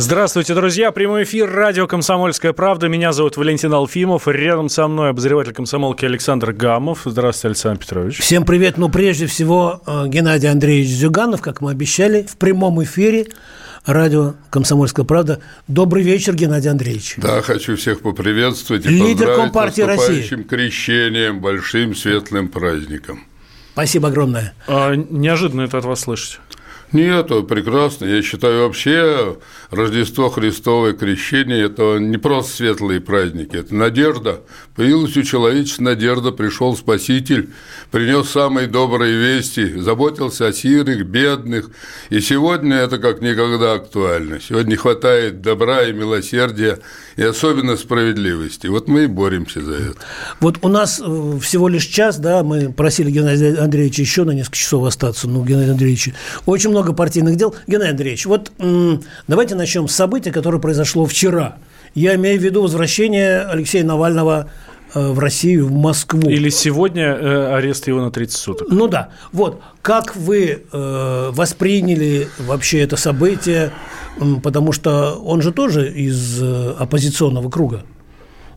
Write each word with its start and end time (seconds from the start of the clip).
Здравствуйте, 0.00 0.54
друзья. 0.54 0.92
Прямой 0.92 1.24
эфир 1.24 1.50
радио 1.50 1.88
«Комсомольская 1.88 2.52
правда». 2.52 2.86
Меня 2.86 3.10
зовут 3.12 3.36
Валентин 3.36 3.72
Алфимов. 3.74 4.28
Рядом 4.28 4.68
со 4.68 4.86
мной 4.86 5.10
обозреватель 5.10 5.52
комсомолки 5.52 6.04
Александр 6.04 6.52
Гамов. 6.52 7.00
Здравствуйте, 7.04 7.48
Александр 7.48 7.80
Петрович. 7.80 8.20
Всем 8.20 8.44
привет. 8.44 8.78
Ну, 8.78 8.90
прежде 8.90 9.26
всего, 9.26 9.82
э, 9.84 10.04
Геннадий 10.06 10.48
Андреевич 10.48 10.90
Зюганов, 10.90 11.42
как 11.42 11.60
мы 11.60 11.72
обещали, 11.72 12.22
в 12.22 12.36
прямом 12.36 12.80
эфире 12.84 13.26
радио 13.86 14.34
«Комсомольская 14.50 15.04
правда». 15.04 15.40
Добрый 15.66 16.04
вечер, 16.04 16.36
Геннадий 16.36 16.70
Андреевич. 16.70 17.14
Да, 17.16 17.42
хочу 17.42 17.74
всех 17.74 18.00
поприветствовать 18.02 18.86
и 18.86 18.90
Лидер 18.90 19.34
Компартии 19.34 19.82
России. 19.82 20.22
крещением, 20.44 21.40
большим 21.40 21.96
светлым 21.96 22.50
праздником. 22.50 23.24
Спасибо 23.72 24.08
огромное. 24.08 24.54
А, 24.68 24.94
неожиданно 24.94 25.62
это 25.62 25.78
от 25.78 25.84
вас 25.84 26.02
слышать. 26.02 26.38
Нет, 26.92 27.28
прекрасно. 27.46 28.06
Я 28.06 28.22
считаю, 28.22 28.62
вообще 28.62 29.36
Рождество 29.70 30.30
Христово 30.30 30.88
и 30.88 30.92
Крещение– 30.96 31.64
это 31.66 31.98
не 31.98 32.16
просто 32.16 32.56
светлые 32.56 33.00
праздники, 33.00 33.56
это 33.56 33.74
надежда. 33.74 34.40
Появилась 34.74 35.16
у 35.16 35.22
человечества 35.22 35.82
надежда, 35.84 36.32
пришел 36.32 36.74
Спаситель, 36.76 37.50
принес 37.90 38.30
самые 38.30 38.68
добрые 38.68 39.16
вести, 39.16 39.78
заботился 39.78 40.46
о 40.46 40.52
сирых, 40.52 41.04
бедных. 41.04 41.70
И 42.08 42.20
сегодня 42.20 42.76
это 42.76 42.98
как 42.98 43.20
никогда 43.20 43.74
актуально. 43.74 44.40
Сегодня 44.40 44.70
не 44.70 44.76
хватает 44.76 45.42
добра 45.42 45.82
и 45.82 45.92
милосердия, 45.92 46.78
и 47.16 47.22
особенно 47.22 47.76
справедливости. 47.76 48.66
Вот 48.68 48.88
мы 48.88 49.04
и 49.04 49.06
боремся 49.06 49.60
за 49.60 49.74
это. 49.74 49.96
Вот 50.40 50.58
у 50.62 50.68
нас 50.68 51.02
э, 51.04 51.38
всего 51.42 51.68
лишь 51.68 51.84
час, 51.84 52.18
да, 52.18 52.42
мы 52.42 52.72
просили 52.72 53.10
Геннадия 53.10 53.56
Андреевича 53.58 54.02
еще 54.02 54.24
на 54.24 54.30
несколько 54.30 54.56
часов 54.56 54.86
остаться, 54.86 55.28
ну, 55.28 55.44
Геннадий 55.44 55.72
Андреевич, 55.72 56.10
очень 56.46 56.70
много 56.70 56.77
партийных 56.82 57.36
дел. 57.36 57.54
Геннадий 57.66 57.90
Андреевич, 57.92 58.26
вот 58.26 58.52
давайте 59.26 59.54
начнем 59.54 59.88
с 59.88 59.94
события, 59.94 60.32
которое 60.32 60.58
произошло 60.58 61.06
вчера. 61.06 61.56
Я 61.94 62.14
имею 62.16 62.38
в 62.38 62.42
виду 62.42 62.62
возвращение 62.62 63.40
Алексея 63.42 63.84
Навального 63.84 64.50
э, 64.94 65.10
в 65.10 65.18
Россию, 65.18 65.66
в 65.66 65.72
Москву. 65.72 66.28
Или 66.28 66.50
сегодня 66.50 67.04
э, 67.04 67.54
арест 67.54 67.88
его 67.88 68.00
на 68.00 68.10
30 68.10 68.36
суток. 68.36 68.68
Ну 68.70 68.88
да. 68.88 69.10
Вот. 69.32 69.60
Как 69.82 70.14
вы 70.16 70.62
э, 70.70 71.30
восприняли 71.32 72.28
вообще 72.38 72.80
это 72.80 72.96
событие? 72.96 73.72
Потому 74.42 74.72
что 74.72 75.14
он 75.14 75.42
же 75.42 75.52
тоже 75.52 75.90
из 75.90 76.42
э, 76.42 76.74
оппозиционного 76.78 77.50
круга. 77.50 77.84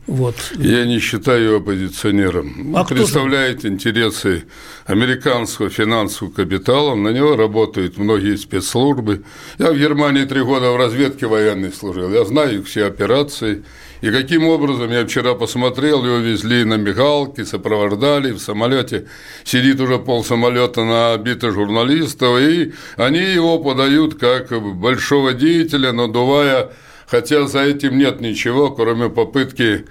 Вот. 0.07 0.35
Я 0.57 0.85
не 0.85 0.99
считаю 0.99 1.43
его 1.43 1.57
оппозиционером. 1.57 2.75
А 2.75 2.81
Он 2.81 2.87
представляет 2.87 3.65
интересы 3.65 4.45
американского 4.85 5.69
финансового 5.69 6.33
капитала, 6.33 6.95
на 6.95 7.09
него 7.09 7.35
работают 7.35 7.97
многие 7.97 8.35
спецслужбы. 8.35 9.23
Я 9.59 9.71
в 9.71 9.77
Германии 9.77 10.25
три 10.25 10.41
года 10.41 10.71
в 10.71 10.75
разведке 10.75 11.27
военной 11.27 11.71
служил, 11.71 12.11
я 12.11 12.25
знаю 12.25 12.63
все 12.63 12.85
операции. 12.85 13.63
И 14.01 14.09
каким 14.09 14.47
образом, 14.47 14.91
я 14.91 15.05
вчера 15.05 15.35
посмотрел, 15.35 16.03
его 16.03 16.17
везли 16.17 16.63
на 16.63 16.73
Михалке, 16.73 17.45
сопровождали 17.45 18.31
в 18.31 18.39
самолете, 18.39 19.05
сидит 19.43 19.79
уже 19.79 19.99
пол 19.99 20.23
самолета 20.23 20.83
на 20.83 21.13
обито 21.13 21.51
журналистов, 21.51 22.39
и 22.39 22.73
они 22.97 23.19
его 23.19 23.59
подают 23.59 24.15
как 24.15 24.49
большого 24.75 25.33
деятеля, 25.33 25.91
надувая 25.91 26.71
хотя 27.11 27.45
за 27.45 27.59
этим 27.59 27.97
нет 27.97 28.21
ничего, 28.21 28.71
кроме 28.71 29.09
попытки 29.09 29.85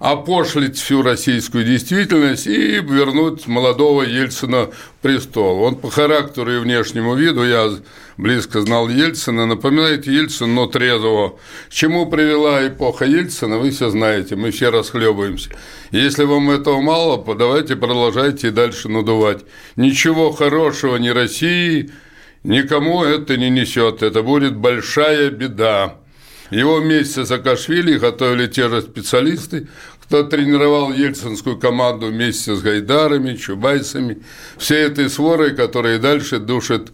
опошлить 0.00 0.76
всю 0.76 1.02
российскую 1.02 1.64
действительность 1.64 2.48
и 2.48 2.80
вернуть 2.80 3.46
молодого 3.46 4.02
Ельцина 4.02 4.70
престол. 5.00 5.62
Он 5.62 5.76
по 5.76 5.88
характеру 5.88 6.52
и 6.52 6.58
внешнему 6.58 7.14
виду, 7.14 7.44
я 7.44 7.70
близко 8.16 8.60
знал 8.62 8.88
Ельцина, 8.88 9.46
напоминает 9.46 10.08
Ельцина, 10.08 10.52
но 10.52 10.66
трезвого. 10.66 11.38
К 11.68 11.72
чему 11.72 12.06
привела 12.06 12.66
эпоха 12.66 13.04
Ельцина, 13.04 13.58
вы 13.58 13.70
все 13.70 13.90
знаете, 13.90 14.34
мы 14.34 14.50
все 14.50 14.70
расхлебываемся. 14.70 15.50
Если 15.92 16.24
вам 16.24 16.50
этого 16.50 16.80
мало, 16.80 17.24
давайте 17.36 17.76
продолжайте 17.76 18.48
и 18.48 18.50
дальше 18.50 18.88
надувать. 18.88 19.44
Ничего 19.76 20.32
хорошего 20.32 20.96
ни 20.96 21.10
России, 21.10 21.92
никому 22.42 23.04
это 23.04 23.36
не 23.36 23.50
несет. 23.50 24.02
Это 24.02 24.24
будет 24.24 24.56
большая 24.56 25.30
беда. 25.30 26.01
Его 26.52 26.80
вместе 26.80 27.24
с 27.24 27.28
Саакашвили 27.28 27.96
готовили 27.96 28.46
те 28.46 28.68
же 28.68 28.82
специалисты, 28.82 29.68
кто 30.02 30.22
тренировал 30.22 30.92
ельцинскую 30.92 31.58
команду 31.58 32.08
вместе 32.08 32.54
с 32.54 32.60
Гайдарами, 32.60 33.36
Чубайсами, 33.36 34.22
всей 34.58 34.84
этой 34.84 35.08
сворой, 35.08 35.56
которая 35.56 35.98
дальше 35.98 36.40
душит 36.40 36.92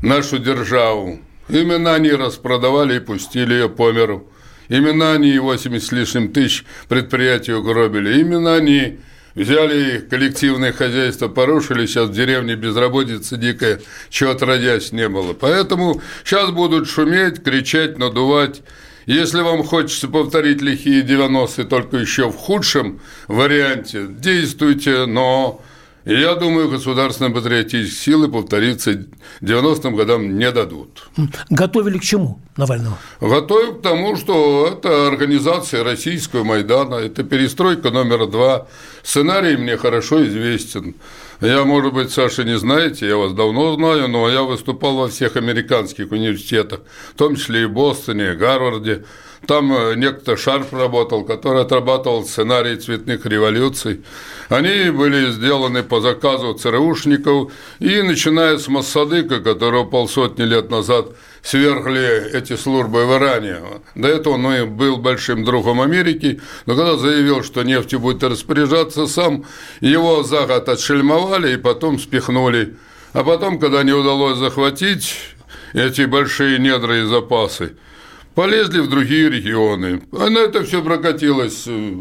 нашу 0.00 0.38
державу. 0.38 1.20
Именно 1.50 1.92
они 1.92 2.12
распродавали 2.12 2.96
и 2.96 3.00
пустили 3.00 3.52
ее 3.52 3.68
по 3.68 3.92
миру. 3.92 4.26
Именно 4.70 5.12
они 5.12 5.38
80 5.38 5.86
с 5.86 5.92
лишним 5.92 6.32
тысяч 6.32 6.64
предприятий 6.88 7.52
угробили. 7.52 8.18
Именно 8.18 8.54
они 8.54 9.00
взяли 9.34 9.98
коллективное 9.98 10.72
хозяйство, 10.72 11.28
порушили, 11.28 11.84
сейчас 11.84 12.08
в 12.08 12.14
деревне 12.14 12.54
безработица 12.54 13.36
дикая, 13.36 13.82
чего 14.08 14.30
отродясь 14.30 14.92
не 14.92 15.10
было. 15.10 15.34
Поэтому 15.34 16.00
сейчас 16.24 16.52
будут 16.52 16.88
шуметь, 16.88 17.44
кричать, 17.44 17.98
надувать 17.98 18.62
если 19.06 19.40
вам 19.40 19.64
хочется 19.64 20.08
повторить 20.08 20.62
лихие 20.62 21.02
90-е 21.02 21.64
только 21.64 21.98
еще 21.98 22.30
в 22.30 22.36
худшем 22.36 23.00
варианте, 23.28 24.06
действуйте, 24.08 25.06
но 25.06 25.60
я 26.04 26.34
думаю, 26.34 26.68
государственные 26.68 27.32
патриотические 27.32 27.86
силы 27.86 28.28
повториться 28.28 29.06
90-м 29.40 29.96
годам 29.96 30.36
не 30.38 30.50
дадут. 30.52 31.08
Готовили 31.48 31.96
к 31.98 32.02
чему 32.02 32.40
Навального? 32.58 32.98
Готовим 33.22 33.78
к 33.78 33.82
тому, 33.82 34.14
что 34.16 34.68
это 34.70 35.08
организация 35.08 35.82
российского 35.82 36.44
Майдана, 36.44 36.96
это 36.96 37.24
перестройка 37.24 37.90
номер 37.90 38.26
два. 38.26 38.66
Сценарий 39.02 39.56
мне 39.56 39.78
хорошо 39.78 40.26
известен. 40.26 40.94
Я, 41.40 41.64
может 41.64 41.92
быть, 41.92 42.10
Саша, 42.10 42.44
не 42.44 42.56
знаете, 42.56 43.06
я 43.06 43.16
вас 43.16 43.32
давно 43.32 43.74
знаю, 43.74 44.08
но 44.08 44.28
я 44.28 44.42
выступал 44.42 44.96
во 44.96 45.08
всех 45.08 45.36
американских 45.36 46.12
университетах, 46.12 46.80
в 47.14 47.18
том 47.18 47.36
числе 47.36 47.62
и 47.62 47.66
в 47.66 47.72
Бостоне, 47.72 48.34
Гарварде. 48.34 49.04
Там 49.46 49.72
э, 49.72 49.94
некто 49.96 50.36
Шарп 50.36 50.72
работал, 50.72 51.24
который 51.24 51.62
отрабатывал 51.62 52.24
сценарий 52.24 52.76
цветных 52.76 53.26
революций. 53.26 54.02
Они 54.48 54.90
были 54.90 55.30
сделаны 55.30 55.82
по 55.82 56.00
заказу 56.00 56.54
ЦРУшников, 56.54 57.52
и 57.78 58.02
начиная 58.02 58.58
с 58.58 58.68
Массадыка, 58.68 59.40
которого 59.40 59.84
полсотни 59.84 60.44
лет 60.44 60.70
назад 60.70 61.08
свергли 61.42 62.32
эти 62.32 62.56
службы 62.56 63.04
в 63.06 63.18
Иране. 63.18 63.56
До 63.94 64.08
этого 64.08 64.34
он 64.34 64.76
был 64.76 64.96
большим 64.96 65.44
другом 65.44 65.80
Америки, 65.80 66.40
но 66.66 66.74
когда 66.74 66.96
заявил, 66.96 67.42
что 67.42 67.62
нефтью 67.62 68.00
будет 68.00 68.22
распоряжаться 68.22 69.06
сам, 69.06 69.44
его 69.80 70.22
за 70.22 70.46
год 70.46 70.68
отшельмовали 70.68 71.54
и 71.54 71.58
потом 71.58 71.98
спихнули. 71.98 72.76
А 73.12 73.22
потом, 73.22 73.58
когда 73.58 73.82
не 73.82 73.92
удалось 73.92 74.38
захватить 74.38 75.16
эти 75.72 76.02
большие 76.02 76.58
недра 76.58 77.00
и 77.00 77.04
запасы, 77.04 77.76
полезли 78.34 78.80
в 78.80 78.88
другие 78.88 79.30
регионы. 79.30 80.02
А 80.12 80.28
на 80.30 80.38
это 80.38 80.64
все 80.64 80.82
прокатилось 80.82 81.64
э, 81.66 81.94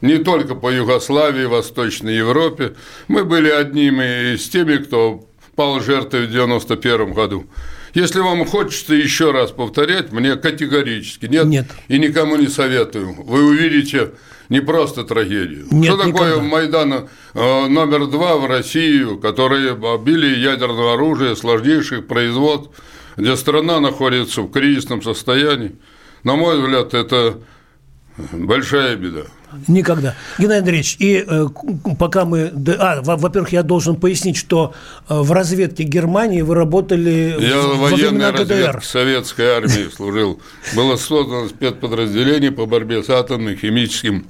не 0.00 0.18
только 0.18 0.54
по 0.54 0.72
Югославии, 0.72 1.44
Восточной 1.44 2.16
Европе. 2.16 2.74
Мы 3.08 3.24
были 3.24 3.48
одними 3.48 4.34
из 4.34 4.48
теми, 4.48 4.76
кто 4.76 5.26
пал 5.54 5.80
жертвой 5.80 6.26
в 6.26 6.30
91 6.30 7.12
году. 7.12 7.46
Если 7.94 8.20
вам 8.20 8.44
хочется 8.44 8.94
еще 8.94 9.30
раз 9.30 9.52
повторять, 9.52 10.12
мне 10.12 10.36
категорически 10.36 11.26
нет, 11.26 11.46
нет. 11.46 11.66
и 11.88 11.98
никому 11.98 12.36
не 12.36 12.48
советую. 12.48 13.14
Вы 13.22 13.46
увидите 13.46 14.10
не 14.50 14.60
просто 14.60 15.04
трагедию. 15.04 15.66
Нет, 15.70 15.94
Что 15.94 16.04
такое 16.04 16.36
никогда. 16.36 16.42
Майдан 16.42 17.08
э, 17.34 17.66
номер 17.68 18.06
два 18.06 18.36
в 18.36 18.46
Россию, 18.46 19.18
которые 19.18 19.72
обили 19.72 20.26
ядерного 20.26 20.92
оружия, 20.92 21.34
сложнейших 21.34 22.06
производств, 22.06 22.70
где 23.16 23.36
страна 23.36 23.80
находится 23.80 24.42
в 24.42 24.50
кризисном 24.50 25.02
состоянии? 25.02 25.76
На 26.22 26.36
мой 26.36 26.60
взгляд, 26.60 26.94
это 26.94 27.38
большая 28.32 28.96
беда. 28.96 29.22
Никогда. 29.68 30.14
Геннадий 30.38 30.58
Андреевич, 30.58 30.96
и 30.98 31.24
э, 31.26 31.46
пока 31.98 32.24
мы... 32.24 32.52
А, 32.78 33.00
во-первых, 33.02 33.52
я 33.52 33.62
должен 33.62 33.96
пояснить, 33.96 34.36
что 34.36 34.74
э, 35.08 35.14
в 35.14 35.30
разведке 35.32 35.84
Германии 35.84 36.42
вы 36.42 36.54
работали 36.54 37.36
Я 37.38 37.60
в, 37.62 37.78
военной 37.78 38.30
разведке 38.30 38.80
советской 38.82 39.46
армии 39.46 39.88
служил. 39.94 40.40
Было 40.74 40.96
создано 40.96 41.48
спецподразделение 41.48 42.50
по 42.50 42.66
борьбе 42.66 43.02
с 43.02 43.08
атомным, 43.08 43.56
химическим 43.56 44.26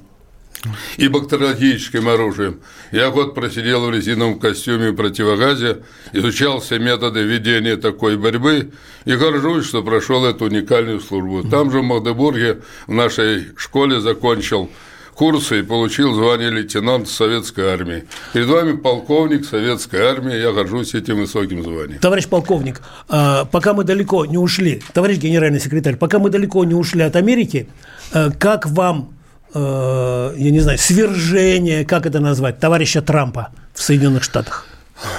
и 0.97 1.07
бактериологическим 1.07 2.07
оружием. 2.07 2.59
Я 2.91 3.09
год 3.09 3.35
просидел 3.35 3.85
в 3.85 3.91
резиновом 3.91 4.39
костюме 4.39 4.93
противогазе, 4.93 5.79
изучал 6.13 6.59
все 6.59 6.79
методы 6.79 7.23
ведения 7.23 7.77
такой 7.77 8.17
борьбы 8.17 8.71
и 9.05 9.15
горжусь, 9.15 9.65
что 9.65 9.83
прошел 9.83 10.25
эту 10.25 10.45
уникальную 10.45 10.99
службу. 10.99 11.43
Там 11.43 11.71
же 11.71 11.79
в 11.79 11.83
Магдебурге 11.83 12.61
в 12.87 12.93
нашей 12.93 13.47
школе 13.57 14.01
закончил 14.01 14.69
курсы 15.17 15.59
и 15.59 15.63
получил 15.63 16.13
звание 16.13 16.51
лейтенанта 16.51 17.09
советской 17.09 17.73
армии. 17.73 18.05
Перед 18.33 18.47
вами 18.47 18.77
полковник 18.77 19.45
советской 19.45 20.01
армии, 20.01 20.35
я 20.35 20.51
горжусь 20.51 20.93
этим 20.93 21.17
высоким 21.17 21.63
званием. 21.63 21.99
Товарищ 21.99 22.27
полковник, 22.27 22.81
а, 23.09 23.45
пока 23.45 23.73
мы 23.73 23.83
далеко 23.83 24.25
не 24.25 24.37
ушли, 24.37 24.81
товарищ 24.93 25.17
генеральный 25.17 25.59
секретарь, 25.59 25.95
пока 25.95 26.19
мы 26.19 26.29
далеко 26.29 26.63
не 26.65 26.75
ушли 26.75 27.01
от 27.01 27.15
Америки, 27.15 27.67
а, 28.13 28.29
как 28.29 28.67
вам 28.67 29.16
Э, 29.53 30.33
я 30.35 30.51
не 30.51 30.59
знаю, 30.59 30.77
свержение, 30.77 31.85
как 31.85 32.05
это 32.05 32.19
назвать, 32.19 32.59
товарища 32.59 33.01
Трампа 33.01 33.49
в 33.73 33.81
Соединенных 33.81 34.23
Штатах? 34.23 34.65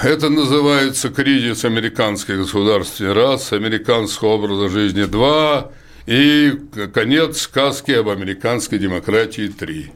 Это 0.02 0.28
называется 0.28 1.08
кризис 1.08 1.64
американской 1.64 2.36
государственности 2.36 3.16
раз, 3.16 3.52
американского 3.52 4.30
образа 4.30 4.68
жизни 4.68 5.04
два 5.04 5.70
и 6.06 6.52
конец 6.92 7.42
сказки 7.42 7.92
об 7.92 8.08
американской 8.08 8.78
демократии 8.78 9.48
три. 9.48 9.92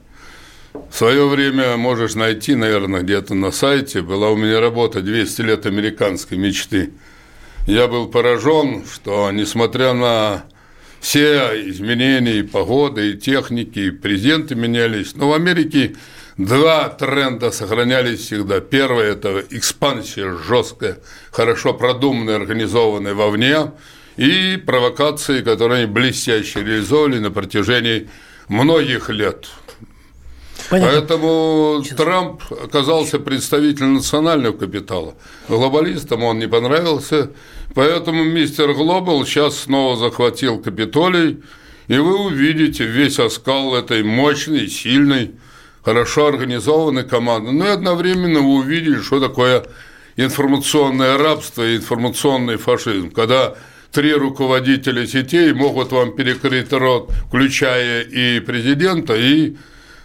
В 0.72 0.96
свое 0.96 1.26
время 1.26 1.76
можешь 1.76 2.14
найти, 2.14 2.54
наверное, 2.54 3.02
где-то 3.02 3.34
на 3.34 3.50
сайте, 3.50 4.02
была 4.02 4.30
у 4.30 4.36
меня 4.36 4.60
работа 4.60 5.00
«200 5.00 5.42
лет 5.42 5.66
американской 5.66 6.38
мечты». 6.38 6.92
Я 7.66 7.88
был 7.88 8.08
поражен, 8.08 8.84
что, 8.90 9.30
несмотря 9.30 9.92
на 9.94 10.44
все 11.02 11.68
изменения 11.68 12.36
и 12.36 12.42
погоды, 12.44 13.10
и 13.10 13.16
техники, 13.18 13.80
и 13.80 13.90
президенты 13.90 14.54
менялись. 14.54 15.16
Но 15.16 15.30
в 15.30 15.32
Америке 15.34 15.96
два 16.38 16.88
тренда 16.90 17.50
сохранялись 17.50 18.20
всегда. 18.20 18.60
Первый– 18.60 19.06
это 19.10 19.44
экспансия 19.50 20.38
жесткая, 20.46 21.00
хорошо 21.32 21.74
продуманная, 21.74 22.36
организованная 22.36 23.14
вовне, 23.14 23.72
и 24.16 24.56
провокации, 24.64 25.42
которые 25.42 25.82
они 25.82 25.92
блестяще 25.92 26.62
реализовали 26.62 27.18
на 27.18 27.32
протяжении 27.32 28.08
многих 28.46 29.10
лет. 29.10 29.48
Понятно. 30.70 30.92
Поэтому 30.92 31.80
Сейчас. 31.82 31.96
Трамп 31.96 32.42
оказался 32.62 33.18
представителем 33.18 33.94
национального 33.94 34.56
капитала. 34.56 35.14
Глобалистам 35.48 36.22
он 36.22 36.38
не 36.38 36.46
понравился, 36.46 37.32
поэтому 37.74 38.24
мистер 38.24 38.72
Глобал 38.74 39.24
сейчас 39.24 39.60
снова 39.60 39.96
захватил 39.96 40.58
Капитолий, 40.58 41.42
и 41.88 41.98
вы 41.98 42.26
увидите 42.26 42.84
весь 42.84 43.18
оскал 43.18 43.74
этой 43.74 44.02
мощной, 44.02 44.68
сильной, 44.68 45.32
хорошо 45.84 46.26
организованной 46.26 47.04
команды. 47.04 47.52
Но 47.52 47.64
ну 47.64 47.70
и 47.70 47.72
одновременно 47.74 48.40
вы 48.40 48.54
увидите, 48.54 49.02
что 49.02 49.20
такое 49.20 49.64
информационное 50.16 51.18
рабство 51.18 51.62
и 51.62 51.76
информационный 51.76 52.56
фашизм, 52.56 53.10
когда 53.10 53.54
три 53.90 54.14
руководителя 54.14 55.06
сетей 55.06 55.52
могут 55.52 55.92
вам 55.92 56.14
перекрыть 56.14 56.72
рот, 56.72 57.10
включая 57.28 58.02
и 58.02 58.40
президента, 58.40 59.14
и 59.14 59.56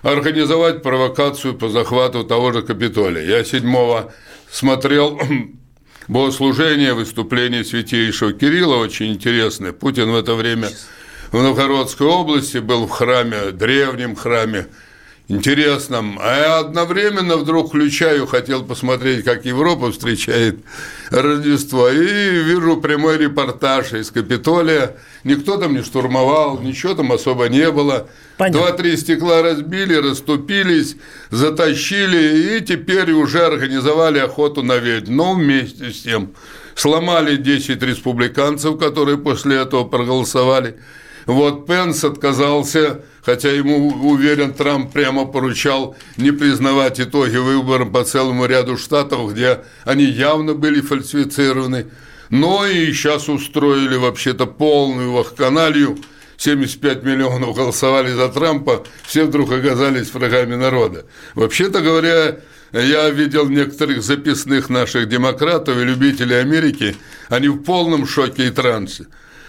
организовать 0.01 0.83
провокацию 0.83 1.55
по 1.55 1.69
захвату 1.69 2.23
того 2.23 2.51
же 2.51 2.61
Капитолия. 2.61 3.23
Я 3.23 3.43
седьмого 3.43 4.13
смотрел 4.49 5.19
богослужение, 6.07 6.93
выступление 6.93 7.63
святейшего 7.63 8.33
Кирилла, 8.33 8.77
очень 8.77 9.13
интересное. 9.13 9.73
Путин 9.73 10.11
в 10.11 10.15
это 10.15 10.35
время 10.35 10.69
в 11.31 11.41
Новгородской 11.41 12.07
области 12.07 12.59
был 12.59 12.87
в 12.87 12.91
храме, 12.91 13.51
древнем 13.51 14.15
храме, 14.15 14.67
интересном. 15.27 16.17
А 16.21 16.37
я 16.37 16.59
одновременно 16.59 17.37
вдруг 17.37 17.69
включаю, 17.69 18.27
хотел 18.27 18.63
посмотреть, 18.63 19.25
как 19.25 19.45
Европа 19.45 19.91
встречает 19.91 20.59
Рождество, 21.09 21.89
и 21.89 22.43
вижу 22.43 22.77
прямой 22.77 23.17
репортаж 23.17 23.93
из 23.93 24.11
Капитолия. 24.11 24.97
Никто 25.23 25.57
там 25.57 25.73
не 25.73 25.83
штурмовал, 25.83 26.59
ничего 26.59 26.93
там 26.93 27.11
особо 27.11 27.49
не 27.49 27.69
было. 27.71 28.07
Два-три 28.37 28.95
стекла 28.97 29.41
разбили, 29.41 29.95
расступились, 29.95 30.95
затащили, 31.29 32.57
и 32.57 32.61
теперь 32.61 33.11
уже 33.11 33.45
организовали 33.45 34.19
охоту 34.19 34.63
на 34.63 34.77
ведьм. 34.77 35.15
Но 35.15 35.33
вместе 35.33 35.91
с 35.91 36.03
тем 36.03 36.33
сломали 36.75 37.35
10 37.35 37.81
республиканцев, 37.81 38.77
которые 38.77 39.17
после 39.17 39.57
этого 39.57 39.83
проголосовали. 39.83 40.77
Вот 41.27 41.67
Пенс 41.67 42.03
отказался 42.03 43.01
хотя 43.27 43.51
ему, 43.51 43.89
уверен, 44.09 44.53
Трамп 44.53 44.93
прямо 44.93 45.25
поручал 45.25 45.97
не 46.15 46.31
признавать 46.31 47.01
итоги 47.01 47.35
выборов 47.35 47.91
по 47.91 48.05
целому 48.05 48.45
ряду 48.45 48.77
штатов, 48.77 49.33
где 49.33 49.65
они 49.83 50.05
явно 50.05 50.53
были 50.53 50.79
фальсифицированы, 50.79 51.87
но 52.29 52.65
и 52.65 52.93
сейчас 52.93 53.27
устроили 53.27 53.97
вообще-то 53.97 54.45
полную 54.45 55.11
вахканалью, 55.11 55.97
75 56.37 57.03
миллионов 57.03 57.53
голосовали 57.53 58.13
за 58.13 58.29
Трампа, 58.29 58.85
все 59.05 59.25
вдруг 59.25 59.51
оказались 59.51 60.13
врагами 60.13 60.55
народа. 60.55 61.05
Вообще-то 61.35 61.81
говоря, 61.81 62.37
я 62.71 63.09
видел 63.09 63.49
некоторых 63.49 64.03
записных 64.03 64.69
наших 64.69 65.09
демократов 65.09 65.77
и 65.77 65.83
любителей 65.83 66.39
Америки, 66.39 66.95
они 67.27 67.49
в 67.49 67.61
полном 67.63 68.07
шоке 68.07 68.47
и 68.47 68.51
трансе. 68.51 69.07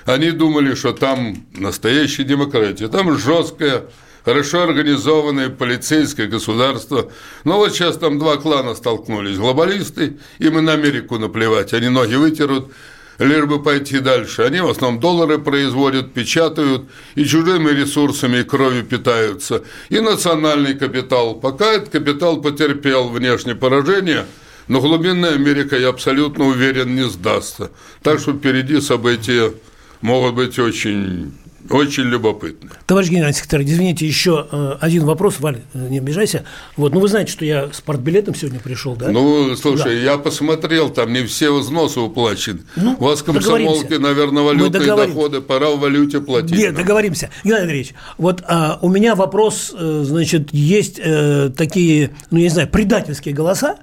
Они 0.09 0.31
думали, 0.31 0.75
что 0.75 0.95
там 0.95 1.45
настоящая 1.53 2.25
демократия, 2.25 2.89
там 2.89 3.19
жесткое, 3.19 3.85
хорошо 4.25 4.63
организованное 4.63 5.51
полицейское 5.51 6.27
государство. 6.29 7.13
Но 7.45 7.59
вот 7.59 7.75
сейчас 7.75 7.99
там 7.99 8.19
два 8.19 8.39
клана 8.39 8.75
столкнулись, 8.75 9.37
глобалисты, 9.37 10.17
им 10.39 10.57
и 10.57 10.63
на 10.63 10.73
Америку 10.73 11.19
наплевать, 11.19 11.75
они 11.75 11.91
ноги 11.91 12.15
вытерут, 12.15 12.73
лишь 13.19 13.45
бы 13.45 13.63
пойти 13.63 13.99
дальше. 13.99 14.45
Они 14.45 14.63
в 14.63 14.71
основном 14.71 14.99
доллары 14.99 15.39
производят, 15.39 16.15
печатают 16.15 16.85
и 17.15 17.27
чужими 17.27 17.69
ресурсами 17.69 18.39
и 18.39 18.45
кровью 18.45 18.85
питаются. 18.85 19.63
И 19.91 20.01
национальный 20.01 20.75
капитал. 20.75 21.35
Пока 21.35 21.75
этот 21.75 21.91
капитал 21.91 22.41
потерпел 22.41 23.11
внешнее 23.11 23.57
поражение, 23.57 24.25
но 24.69 24.81
глубинная 24.81 25.35
Америка, 25.35 25.77
я 25.77 25.91
абсолютно 25.91 26.47
уверен, 26.47 26.95
не 26.95 27.07
сдастся. 27.11 27.71
Так 28.03 28.21
что 28.21 28.33
впереди 28.33 28.81
события 28.81 29.53
могут 30.01 30.35
быть 30.35 30.59
очень 30.59 31.33
очень 31.71 32.05
любопытно. 32.05 32.71
Товарищ 32.87 33.09
генеральный 33.11 33.35
секретарь, 33.35 33.65
извините, 33.65 34.07
еще 34.07 34.47
э, 34.51 34.77
один 34.81 35.05
вопрос, 35.05 35.39
Валь, 35.41 35.61
э, 35.75 35.89
не 35.89 35.99
обижайся. 35.99 36.45
Вот, 36.77 36.95
ну 36.95 37.01
вы 37.01 37.09
знаете, 37.09 37.31
что 37.31 37.45
я 37.45 37.71
с 37.73 37.81
портбилетом 37.81 38.35
сегодня 38.35 38.61
пришел, 38.61 38.97
да? 38.97 39.11
Ну, 39.11 39.55
слушай, 39.57 39.97
да. 39.97 40.13
я 40.13 40.19
посмотрел, 40.19 40.89
там 40.89 41.13
не 41.13 41.25
все 41.25 41.53
взносы 41.53 42.01
уплачены. 42.01 42.61
Ну, 42.77 42.97
У 42.99 43.05
вас 43.05 43.23
комсомолки, 43.23 43.95
наверное, 43.95 44.43
валютные 44.43 44.87
доходы, 44.87 45.41
пора 45.41 45.71
в 45.71 45.81
валюте 45.81 46.21
платить. 46.21 46.53
Нет, 46.53 46.75
договоримся. 46.75 47.31
Геннадий 47.45 47.63
Андреевич, 47.63 47.95
вот 48.17 48.43
а, 48.47 48.79
у 48.81 48.89
меня 48.89 49.15
вопрос, 49.15 49.75
э, 49.77 50.03
значит, 50.05 50.53
есть 50.53 50.99
э, 50.99 51.51
такие, 51.57 52.13
ну, 52.31 52.39
я 52.39 52.45
не 52.45 52.51
знаю, 52.51 52.69
предательские 52.69 53.35
голоса, 53.35 53.77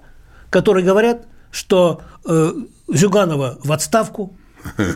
которые 0.50 0.84
говорят, 0.84 1.27
что 1.51 2.01
э, 2.25 2.53
Зюганова 2.88 3.60
в 3.63 3.72
отставку, 3.72 4.36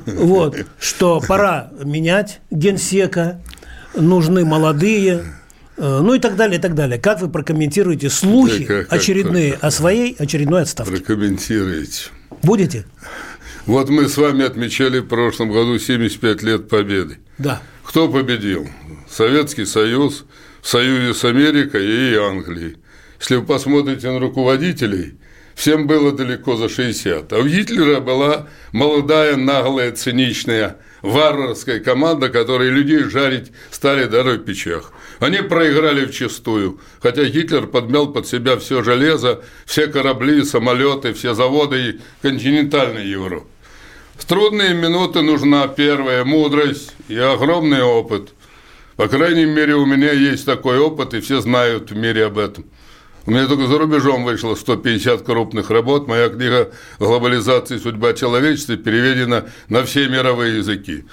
вот, 0.06 0.58
что 0.80 1.22
пора 1.26 1.72
менять 1.84 2.42
генсека, 2.52 3.42
нужны 3.96 4.46
молодые, 4.46 5.24
э, 5.78 6.00
ну 6.02 6.14
и 6.14 6.20
так 6.20 6.36
далее, 6.36 6.60
и 6.60 6.62
так 6.62 6.76
далее. 6.76 7.00
Как 7.00 7.22
вы 7.22 7.30
прокомментируете 7.30 8.10
слухи 8.10 8.66
да, 8.66 8.84
как, 8.84 8.94
очередные 8.94 9.54
как, 9.54 9.64
о 9.64 9.72
своей 9.72 10.16
очередной 10.18 10.64
отставке? 10.64 10.98
Прокомментируете. 10.98 12.10
Будете? 12.44 12.86
Вот 13.66 13.90
мы 13.90 14.08
с 14.08 14.18
вами 14.18 14.46
отмечали 14.46 15.00
в 15.00 15.08
прошлом 15.08 15.52
году 15.52 15.78
75 15.78 16.44
лет 16.44 16.70
Победы. 16.70 17.18
Да. 17.38 17.62
Кто 17.84 18.08
победил? 18.08 18.68
Советский 19.10 19.66
Союз 19.66 20.26
в 20.62 20.68
союзе 20.68 21.14
с 21.14 21.24
Америкой 21.26 21.86
и 21.86 22.16
Англией. 22.16 22.78
Если 23.20 23.36
вы 23.36 23.46
посмотрите 23.46 24.10
на 24.10 24.20
руководителей– 24.20 25.16
всем 25.60 25.88
было 25.88 26.14
далеко 26.14 26.56
за 26.56 26.70
60. 26.70 27.34
А 27.34 27.38
у 27.38 27.44
Гитлера 27.44 28.00
была 28.00 28.48
молодая, 28.72 29.36
наглая, 29.36 29.92
циничная, 29.92 30.78
варварская 31.02 31.82
команда, 31.82 32.30
которая 32.30 32.70
людей 32.70 33.04
жарить 33.04 33.52
стали 33.70 34.06
даже 34.06 34.38
в 34.38 34.46
печах. 34.46 34.94
Они 35.20 35.40
проиграли 35.40 36.06
в 36.06 36.14
чистую, 36.14 36.80
хотя 37.02 37.26
Гитлер 37.26 37.68
подмял 37.68 38.08
под 38.08 38.26
себя 38.26 38.56
все 38.58 38.84
железо, 38.84 39.42
все 39.66 39.88
корабли, 39.88 40.46
самолеты, 40.46 41.14
все 41.14 41.34
заводы 41.34 42.00
континентальной 42.22 43.06
Европы. 43.06 43.48
В 44.16 44.24
трудные 44.24 44.74
минуты 44.74 45.22
нужна 45.22 45.68
первая 45.68 46.24
мудрость 46.24 46.94
и 47.10 47.18
огромный 47.18 47.84
опыт. 47.84 48.30
По 48.96 49.10
крайней 49.10 49.46
мере, 49.46 49.76
у 49.76 49.86
меня 49.86 50.14
есть 50.14 50.46
такой 50.46 50.80
опыт, 50.80 51.14
и 51.14 51.20
все 51.20 51.42
знают 51.42 51.92
в 51.92 51.98
мире 51.98 52.28
об 52.28 52.38
этом. 52.38 52.66
У 53.30 53.32
меня 53.32 53.46
только 53.46 53.68
за 53.68 53.78
рубежом 53.78 54.24
вышло 54.24 54.56
150 54.56 55.22
крупных 55.22 55.70
работ. 55.70 56.08
Моя 56.08 56.30
книга 56.30 56.72
«Глобализация 56.98 57.78
и 57.78 57.80
судьба 57.80 58.14
человечества» 58.14 58.76
переведена 58.76 59.46
на 59.68 59.84
все 59.84 60.08
мировые 60.08 60.58
языки. 60.58 61.06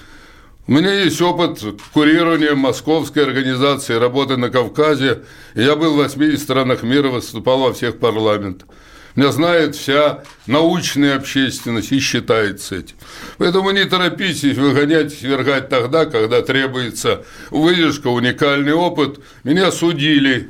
У 0.65 0.71
меня 0.71 0.95
есть 0.95 1.21
опыт 1.21 1.59
курирования 1.93 2.55
московской 2.55 3.21
организации, 3.23 3.93
работы 3.93 4.35
на 4.35 4.49
Кавказе. 4.49 5.25
Я 5.53 5.75
был 5.75 5.93
в 5.93 5.97
80 5.97 6.41
странах 6.41 6.81
мира, 6.81 7.09
выступал 7.09 7.59
во 7.59 7.73
всех 7.73 7.99
парламентах. 7.99 8.67
Меня 9.15 9.31
знает 9.31 9.75
вся 9.75 10.23
научная 10.47 11.17
общественность 11.17 11.91
и 11.91 11.99
считается 11.99 12.77
этим. 12.77 12.95
Поэтому 13.37 13.69
не 13.69 13.85
торопитесь 13.85 14.57
выгонять, 14.57 15.13
свергать 15.13 15.69
тогда, 15.69 16.07
когда 16.07 16.41
требуется 16.41 17.25
выдержка, 17.51 18.07
уникальный 18.07 18.73
опыт. 18.73 19.19
Меня 19.43 19.71
судили 19.71 20.49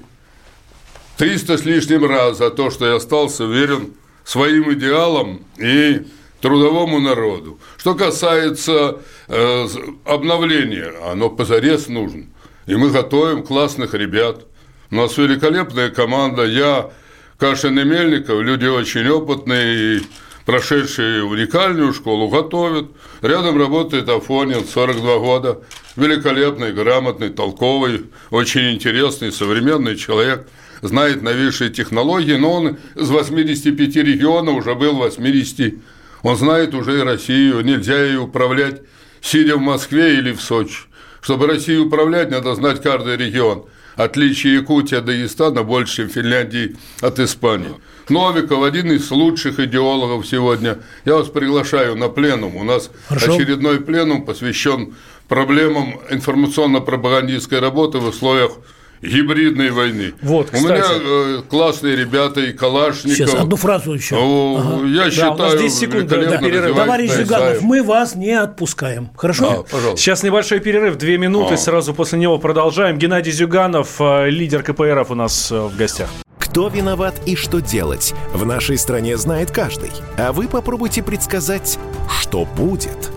300 1.18 1.58
с 1.58 1.66
лишним 1.66 2.06
раз 2.06 2.38
за 2.38 2.52
то, 2.52 2.70
что 2.70 2.88
я 2.88 2.96
остался 2.96 3.46
верен 3.46 3.94
своим 4.24 4.72
идеалам 4.74 5.42
и 5.58 6.04
трудовому 6.42 7.00
народу. 7.00 7.60
Что 7.78 7.96
касается 7.96 9.00
э, 9.28 9.68
обновления, 10.06 10.94
оно 11.04 11.30
позарез 11.30 11.88
нужно. 11.88 12.26
И 12.68 12.76
мы 12.76 12.92
готовим 12.92 13.44
классных 13.44 13.94
ребят. 13.94 14.46
У 14.92 14.96
нас 14.96 15.18
великолепная 15.18 15.90
команда. 15.90 16.46
Я 16.46 16.92
Кашин 17.38 17.80
и 17.80 17.84
Мельников, 17.84 18.42
люди 18.42 18.66
очень 18.66 19.08
опытные, 19.08 20.02
прошедшие 20.46 21.24
уникальную 21.24 21.94
школу, 21.94 22.30
готовят. 22.30 22.90
Рядом 23.22 23.60
работает 23.60 24.10
Афонин, 24.10 24.66
42 24.66 25.20
года, 25.20 25.62
великолепный, 25.96 26.74
грамотный, 26.74 27.30
толковый, 27.30 28.06
очень 28.32 28.72
интересный, 28.72 29.32
современный 29.32 29.96
человек, 29.96 30.48
знает 30.82 31.22
новейшие 31.22 31.70
технологии, 31.70 32.36
но 32.36 32.54
он 32.54 32.78
из 32.96 33.10
85 33.10 33.96
регионов 33.98 34.56
уже 34.56 34.76
был 34.76 34.94
в 34.94 34.98
80. 34.98 35.76
Он 36.24 36.36
знает 36.36 36.74
уже 36.74 37.00
и 37.00 37.04
Россию, 37.04 37.62
нельзя 37.62 38.04
ее 38.04 38.22
управлять, 38.22 38.82
сидя 39.22 39.56
в 39.56 39.62
Москве 39.62 40.16
или 40.16 40.32
в 40.32 40.42
Сочи. 40.42 40.84
Чтобы 41.22 41.48
Россию 41.48 41.88
управлять, 41.88 42.32
надо 42.32 42.56
знать 42.56 42.82
каждый 42.82 43.18
регион– 43.18 43.66
отличие 43.98 44.56
Якутии 44.56 44.96
от 44.96 45.06
Дагестана 45.06 45.64
больше, 45.64 45.96
чем 45.96 46.10
Финляндии 46.10 46.76
от 47.02 47.20
Испании. 47.20 47.74
Новиков 48.08 48.64
один 48.64 48.92
из 48.92 49.12
лучших 49.12 49.60
идеологов 49.60 50.26
сегодня. 50.26 50.78
Я 51.04 51.16
вас 51.16 51.28
приглашаю 51.28 51.96
на 51.96 52.08
пленум. 52.08 52.56
У 52.56 52.64
нас 52.64 52.90
Хорошо. 53.10 53.34
очередной 53.34 53.82
пленум 53.82 54.26
посвящен 54.26 54.96
проблемам 55.28 56.00
информационно-пропагандистской 56.10 57.60
работы 57.60 57.98
в 57.98 58.08
условиях 58.08 58.52
гибридной 59.02 59.72
войны. 59.72 60.14
Вот, 60.22 60.50
кстати. 60.50 60.66
У 60.66 60.70
меня 60.70 61.40
э, 61.40 61.42
классные 61.50 61.96
ребята 61.96 62.42
и 62.42 62.54
Калашников. 62.54 63.18
Сейчас, 63.18 63.34
одну 63.34 63.56
фразу 63.56 63.94
еще. 63.94 64.16
О, 64.16 64.58
ага. 64.60 64.88
Я 64.88 65.06
да, 65.06 65.12
считаю, 65.12 65.34
у 65.34 65.38
нас 65.38 65.56
10 65.56 65.78
секунд 65.78 66.08
да, 66.08 66.38
перерыв. 66.38 66.76
Товарищ 66.76 67.12
Зюганов, 67.12 67.62
мы 67.62 67.84
вас 67.84 68.16
не 68.16 68.32
отпускаем. 68.32 69.10
Хорошо? 69.16 69.50
Да, 69.50 69.64
пожалуйста. 69.64 69.98
Сейчас 69.98 70.24
небольшой 70.24 70.60
перерыв, 70.60 70.98
две 70.98 71.18
минуты, 71.18 71.56
а. 71.56 71.58
сразу 71.58 71.94
после 71.94 72.20
него 72.20 72.38
продолжаем. 72.40 72.98
Геннадий 72.98 73.32
Зюганов, 73.32 73.96
э, 74.00 74.30
лидер 74.30 74.64
КПРФ 74.64 75.12
у 75.12 75.16
нас 75.16 75.52
э, 75.52 75.60
в 75.60 75.76
гостях. 75.78 76.10
Кто 76.40 76.70
виноват 76.70 77.16
и 77.26 77.36
что 77.36 77.60
делать, 77.60 78.14
в 78.34 78.46
нашей 78.46 78.78
стране 78.78 79.18
знает 79.18 79.52
каждый. 79.52 79.92
А 80.18 80.32
вы 80.32 80.48
попробуйте 80.48 81.04
предсказать, 81.04 81.78
что 82.10 82.46
будет– 82.46 83.12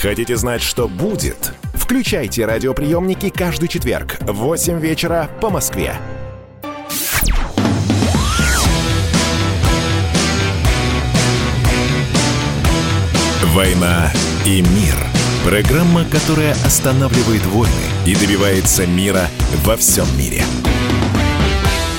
Хотите 0.00 0.36
знать, 0.36 0.62
что 0.62 0.88
будет? 0.88 1.52
Включайте 1.74 2.44
радиоприемники 2.44 3.30
каждый 3.30 3.68
четверг 3.68 4.18
в 4.20 4.34
8 4.34 4.78
вечера 4.78 5.30
по 5.40 5.48
Москве. 5.48 5.96
«Война 13.54 14.12
и 14.44 14.60
мир»– 14.60 14.94
программа, 15.44 16.04
которая 16.04 16.52
останавливает 16.52 17.46
войны 17.46 17.72
и 18.04 18.14
добивается 18.14 18.86
мира 18.86 19.28
во 19.64 19.78
всем 19.78 20.06
мире. 20.18 20.42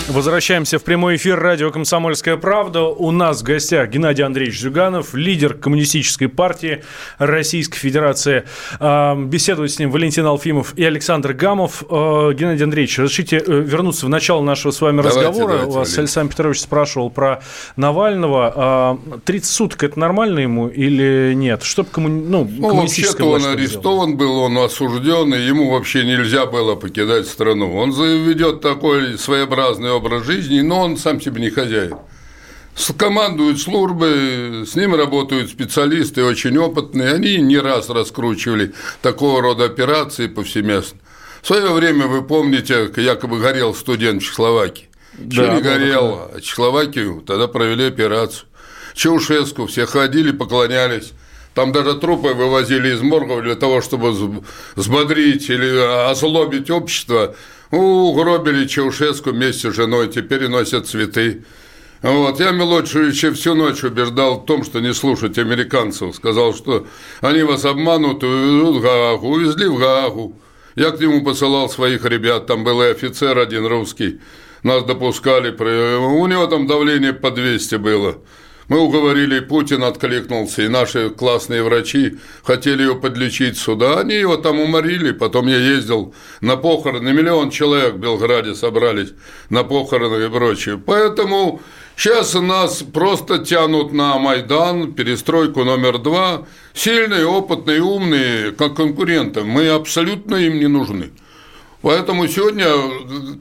Возвращаемся 0.10 0.80
в 0.80 0.84
прямой 0.84 1.18
эфир 1.18 1.38
радио 1.38 1.70
«Комсомольская 1.70 2.38
правда». 2.38 2.84
У 2.84 3.12
нас 3.12 3.42
в 3.42 3.44
гостях 3.44 3.90
Геннадий 3.90 4.24
Андреевич 4.24 4.62
Зюганов, 4.62 5.14
лидер 5.14 5.54
Коммунистической 5.54 6.30
партии 6.30 6.82
Российской 7.18 7.78
Федерации. 7.78 8.46
А, 8.80 9.16
беседуют 9.16 9.70
с 9.70 9.80
ним 9.80 9.92
Валентин 9.92 10.26
Алфимов 10.26 10.74
и 10.78 10.86
Александр 10.86 11.34
Гамов. 11.34 11.84
А, 11.90 12.32
Геннадий 12.32 12.64
Андреевич, 12.64 12.98
разрешите 13.00 13.44
э, 13.46 13.60
вернуться 13.60 14.06
в 14.06 14.10
начало 14.10 14.42
нашего 14.42 14.72
с 14.72 14.80
вами 14.80 15.02
давайте, 15.02 15.20
разговора. 15.20 15.48
Давайте, 15.48 15.66
У 15.66 15.72
вас 15.72 15.88
Валентин. 15.88 16.00
Александр 16.00 16.32
Петрович 16.32 16.62
спрашивал 16.62 17.10
про 17.10 17.42
Навального. 17.76 19.00
30 19.26 19.50
а, 19.50 19.54
суток– 19.54 19.84
это 19.84 20.00
нормально 20.00 20.40
ему 20.40 20.70
или 20.70 21.34
нет? 21.36 21.64
Чтобы 21.64 21.90
комму... 21.90 22.08
ну, 22.08 22.50
ну, 22.50 22.76
вообще-то 22.78 23.26
он 23.26 23.46
арестован 23.46 24.16
был, 24.16 24.38
он 24.40 24.58
осужден, 24.58 25.34
и 25.34 25.42
ему 25.42 25.70
вообще 25.70 26.06
нельзя 26.06 26.46
было 26.46 26.76
покидать 26.76 27.28
страну. 27.28 27.76
Он 27.76 27.92
ведет 27.92 28.62
такой 28.62 29.18
своеобразный 29.18 29.97
образ 29.98 30.26
жизни, 30.26 30.62
но 30.62 30.82
он 30.82 30.98
сам 30.98 31.22
себе 31.22 31.42
не 31.42 31.50
хозяин. 31.50 31.98
Командуют 32.98 33.60
службы, 33.60 34.64
с 34.68 34.76
ним 34.76 34.96
работают 34.96 35.50
специалисты 35.50 36.24
очень 36.24 36.58
опытные, 36.58 37.14
они 37.14 37.38
не 37.38 37.58
раз 37.58 37.90
раскручивали 37.90 38.74
такого 39.02 39.42
рода 39.42 39.66
операции 39.66 40.28
повсеместно. 40.28 41.00
В 41.42 41.48
свое 41.48 41.72
время, 41.72 42.08
вы 42.08 42.22
помните, 42.22 42.92
якобы 42.98 43.40
горел 43.40 43.74
студент 43.74 44.22
в 44.22 44.26
Чехословакии. 44.26 44.90
Да, 45.14 45.36
Чего 45.36 45.56
не 45.56 45.62
горел, 45.62 46.30
а 46.34 46.42
Чехословакию 46.42 47.24
тогда 47.26 47.48
провели 47.48 47.86
операцию. 47.86 48.48
Чаушеску, 48.94 49.66
все 49.68 49.86
ходили, 49.86 50.32
поклонялись. 50.32 51.14
Там 51.54 51.72
даже 51.72 51.96
трупы 51.96 52.34
вывозили 52.34 52.94
из 52.94 53.02
моргов 53.02 53.42
для 53.42 53.56
того, 53.56 53.82
чтобы 53.82 54.12
взбодрить 54.76 55.50
или 55.50 56.08
озлобить 56.10 56.70
общество. 56.70 57.36
Угробили 57.72 58.66
Чаушеску 58.66 59.32
вместе 59.32 59.72
с 59.72 59.76
женой, 59.76 60.08
теперь 60.08 60.48
носят 60.48 60.88
цветы. 60.88 61.44
Вот. 62.02 62.40
Я 62.40 62.52
Милошевича 62.52 63.34
всю 63.34 63.56
ночь 63.56 63.84
убеждал 63.84 64.42
в 64.42 64.46
том, 64.46 64.64
что 64.64 64.80
не 64.80 64.94
слушать 64.94 65.38
американцев. 65.38 66.16
Сказал, 66.16 66.54
что 66.54 66.86
они 67.22 67.44
вас 67.44 67.66
обманут 67.66 68.24
и 68.24 68.28
увезут 68.28 68.78
в 68.78 68.82
Гаагу. 68.82 69.30
Увезли 69.30 69.68
в 69.68 69.78
Гаагу. 69.78 70.40
Я 70.76 70.92
к 70.92 71.00
нему 71.00 71.24
посылал 71.24 71.70
своих 71.70 72.06
ребят, 72.06 72.46
там 72.46 72.64
был 72.64 72.82
и 72.84 72.92
офицер 72.92 73.38
один 73.40 73.66
русский. 73.66 74.20
Нас 74.62 74.84
допускали, 74.84 75.50
у 75.50 76.28
него 76.28 76.46
там 76.46 76.68
давление 76.68 77.14
по 77.14 77.32
200 77.32 77.76
было. 77.76 78.18
Мы 78.70 78.80
уговорили, 78.80 79.40
Путин 79.40 79.84
откликнулся, 79.84 80.64
и 80.64 80.68
наши 80.68 81.10
классные 81.10 81.64
врачи 81.64 82.18
хотели 82.44 82.84
его 82.84 82.96
подлечить 82.96 83.58
сюда. 83.58 84.02
Они 84.02 84.16
его 84.16 84.36
там 84.36 84.60
уморили, 84.60 85.12
потом 85.12 85.48
я 85.48 85.58
ездил 85.58 86.14
на 86.42 86.58
похороны, 86.58 87.14
миллион 87.14 87.50
человек 87.50 87.94
в 87.94 88.00
Белграде 88.00 88.56
собрались 88.56 89.14
на 89.50 89.64
похороны 89.64 90.26
и 90.26 90.30
прочее. 90.30 90.78
Поэтому 90.86 91.62
сейчас 91.96 92.34
нас 92.34 92.84
просто 92.84 93.40
тянут 93.40 93.94
на 93.94 94.18
Майдан, 94.18 94.92
перестройку 94.92 95.64
номер 95.64 95.98
два. 96.00 96.46
Сильные, 96.74 97.26
опытные, 97.26 97.82
умные, 97.82 98.52
как 98.52 98.76
конкуренты. 98.76 99.44
Мы 99.44 99.70
абсолютно 99.70 100.36
им 100.36 100.60
не 100.60 100.68
нужны. 100.68 101.12
Поэтому 101.82 102.28
сегодня 102.28 102.68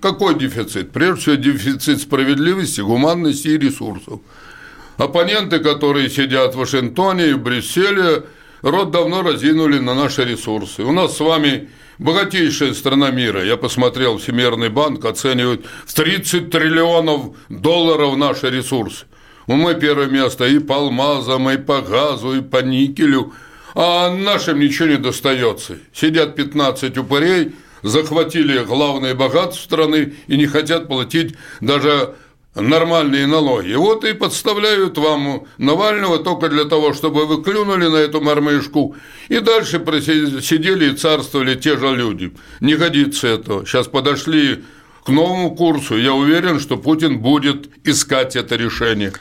какой 0.00 0.38
дефицит? 0.38 0.92
Прежде 0.92 1.20
всего, 1.20 1.34
дефицит 1.34 2.00
справедливости, 2.00 2.80
гуманности 2.80 3.48
и 3.48 3.58
ресурсов. 3.58 4.20
Оппоненты, 4.96 5.58
которые 5.58 6.08
сидят 6.08 6.54
в 6.54 6.58
Вашингтоне 6.58 7.28
и 7.28 7.34
Брюсселе, 7.34 8.24
рот 8.62 8.90
давно 8.90 9.22
разинули 9.22 9.78
на 9.78 9.94
наши 9.94 10.24
ресурсы. 10.24 10.82
У 10.82 10.92
нас 10.92 11.16
с 11.16 11.20
вами 11.20 11.68
богатейшая 11.98 12.72
страна 12.72 13.10
мира. 13.10 13.44
Я 13.44 13.58
посмотрел, 13.58 14.16
Всемирный 14.16 14.70
банк 14.70 15.04
оценивает 15.04 15.66
в 15.84 15.92
30 15.92 16.50
триллионов 16.50 17.36
долларов 17.50 18.16
наши 18.16 18.48
ресурсы. 18.48 19.04
Мы 19.46 19.74
первое 19.74 20.06
место 20.06 20.46
и 20.46 20.58
по 20.58 20.76
алмазам, 20.76 21.50
и 21.50 21.58
по 21.58 21.82
газу, 21.82 22.34
и 22.34 22.40
по 22.40 22.62
никелю. 22.62 23.34
А 23.74 24.10
нашим 24.10 24.58
ничего 24.58 24.88
не 24.88 24.96
достается. 24.96 25.76
Сидят 25.92 26.34
15 26.34 26.96
упырей, 26.96 27.52
захватили 27.82 28.64
главные 28.64 29.14
богатства 29.14 29.62
страны 29.62 30.14
и 30.26 30.38
не 30.38 30.46
хотят 30.46 30.88
платить 30.88 31.34
даже 31.60 32.14
нормальные 32.56 33.26
налоги. 33.26 33.74
Вот 33.74 34.04
и 34.04 34.14
подставляют 34.14 34.96
вам 34.98 35.46
Навального 35.58 36.18
только 36.18 36.48
для 36.48 36.64
того, 36.64 36.94
чтобы 36.94 37.26
вы 37.26 37.42
клюнули 37.42 37.86
на 37.86 37.96
эту 37.96 38.20
мормышку 38.20 38.96
и 39.28 39.40
дальше 39.40 39.78
сидели 40.42 40.92
и 40.92 40.96
царствовали 40.96 41.54
те 41.54 41.76
же 41.76 41.94
люди. 41.94 42.32
Не 42.60 42.74
годится 42.76 43.28
это. 43.28 43.64
Сейчас 43.66 43.88
подошли 43.88 44.64
к 45.04 45.08
новому 45.08 45.54
курсу. 45.54 45.96
Я 45.96 46.14
уверен, 46.14 46.58
что 46.58 46.76
Путин 46.76 47.18
будет 47.18 47.68
искать 47.84 48.36
это 48.36 48.56
решение. 48.56 49.12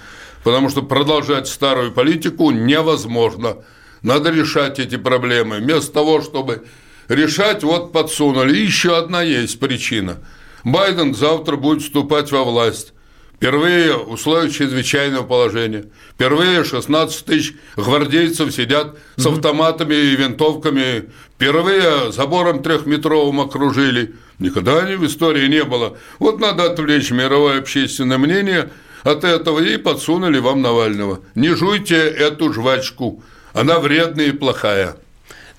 Потому 0.43 0.69
что 0.69 0.81
продолжать 0.81 1.47
старую 1.47 1.91
политику 1.91 2.51
невозможно. 2.51 3.57
Надо 4.01 4.29
решать 4.29 4.79
эти 4.79 4.95
проблемы. 4.95 5.57
Вместо 5.57 5.91
того, 5.91 6.21
чтобы 6.21 6.63
решать, 7.09 7.63
вот 7.63 7.91
подсунули. 7.91 8.55
И 8.55 8.63
еще 8.63 8.97
одна 8.97 9.23
есть 9.23 9.59
причина. 9.59 10.17
Байден 10.63 11.13
завтра 11.13 11.57
будет 11.57 11.81
вступать 11.81 12.31
во 12.31 12.43
власть. 12.43 12.94
Впервые 13.35 13.95
условия 13.95 14.49
чрезвычайного 14.49 15.23
положения. 15.23 15.85
Впервые 16.13 16.63
16 16.63 17.25
тысяч 17.25 17.53
гвардейцев 17.75 18.53
сидят 18.53 18.97
с 19.17 19.25
автоматами 19.25 19.93
и 19.93 20.15
винтовками. 20.15 21.09
Впервые 21.35 22.13
забором 22.13 22.63
трехметровым 22.63 23.41
окружили. 23.41 24.15
Никогда 24.39 24.81
в 24.85 25.05
истории 25.05 25.47
не 25.47 25.63
было. 25.65 25.97
Вот 26.19 26.39
надо 26.39 26.71
отвлечь 26.71 27.11
мировое 27.11 27.59
общественное 27.59 28.17
мнение 28.17 28.69
от 29.03 29.25
этого 29.25 29.59
и 29.59 29.77
подсунули 29.77 30.39
вам 30.39 30.61
Навального. 30.61 31.19
Не 31.35 31.49
жуйте 31.49 31.97
эту 31.97 32.53
жвачку. 32.53 33.21
Она 33.53 33.79
вредная 33.79 34.27
и 34.27 34.31
плохая. 34.31 34.95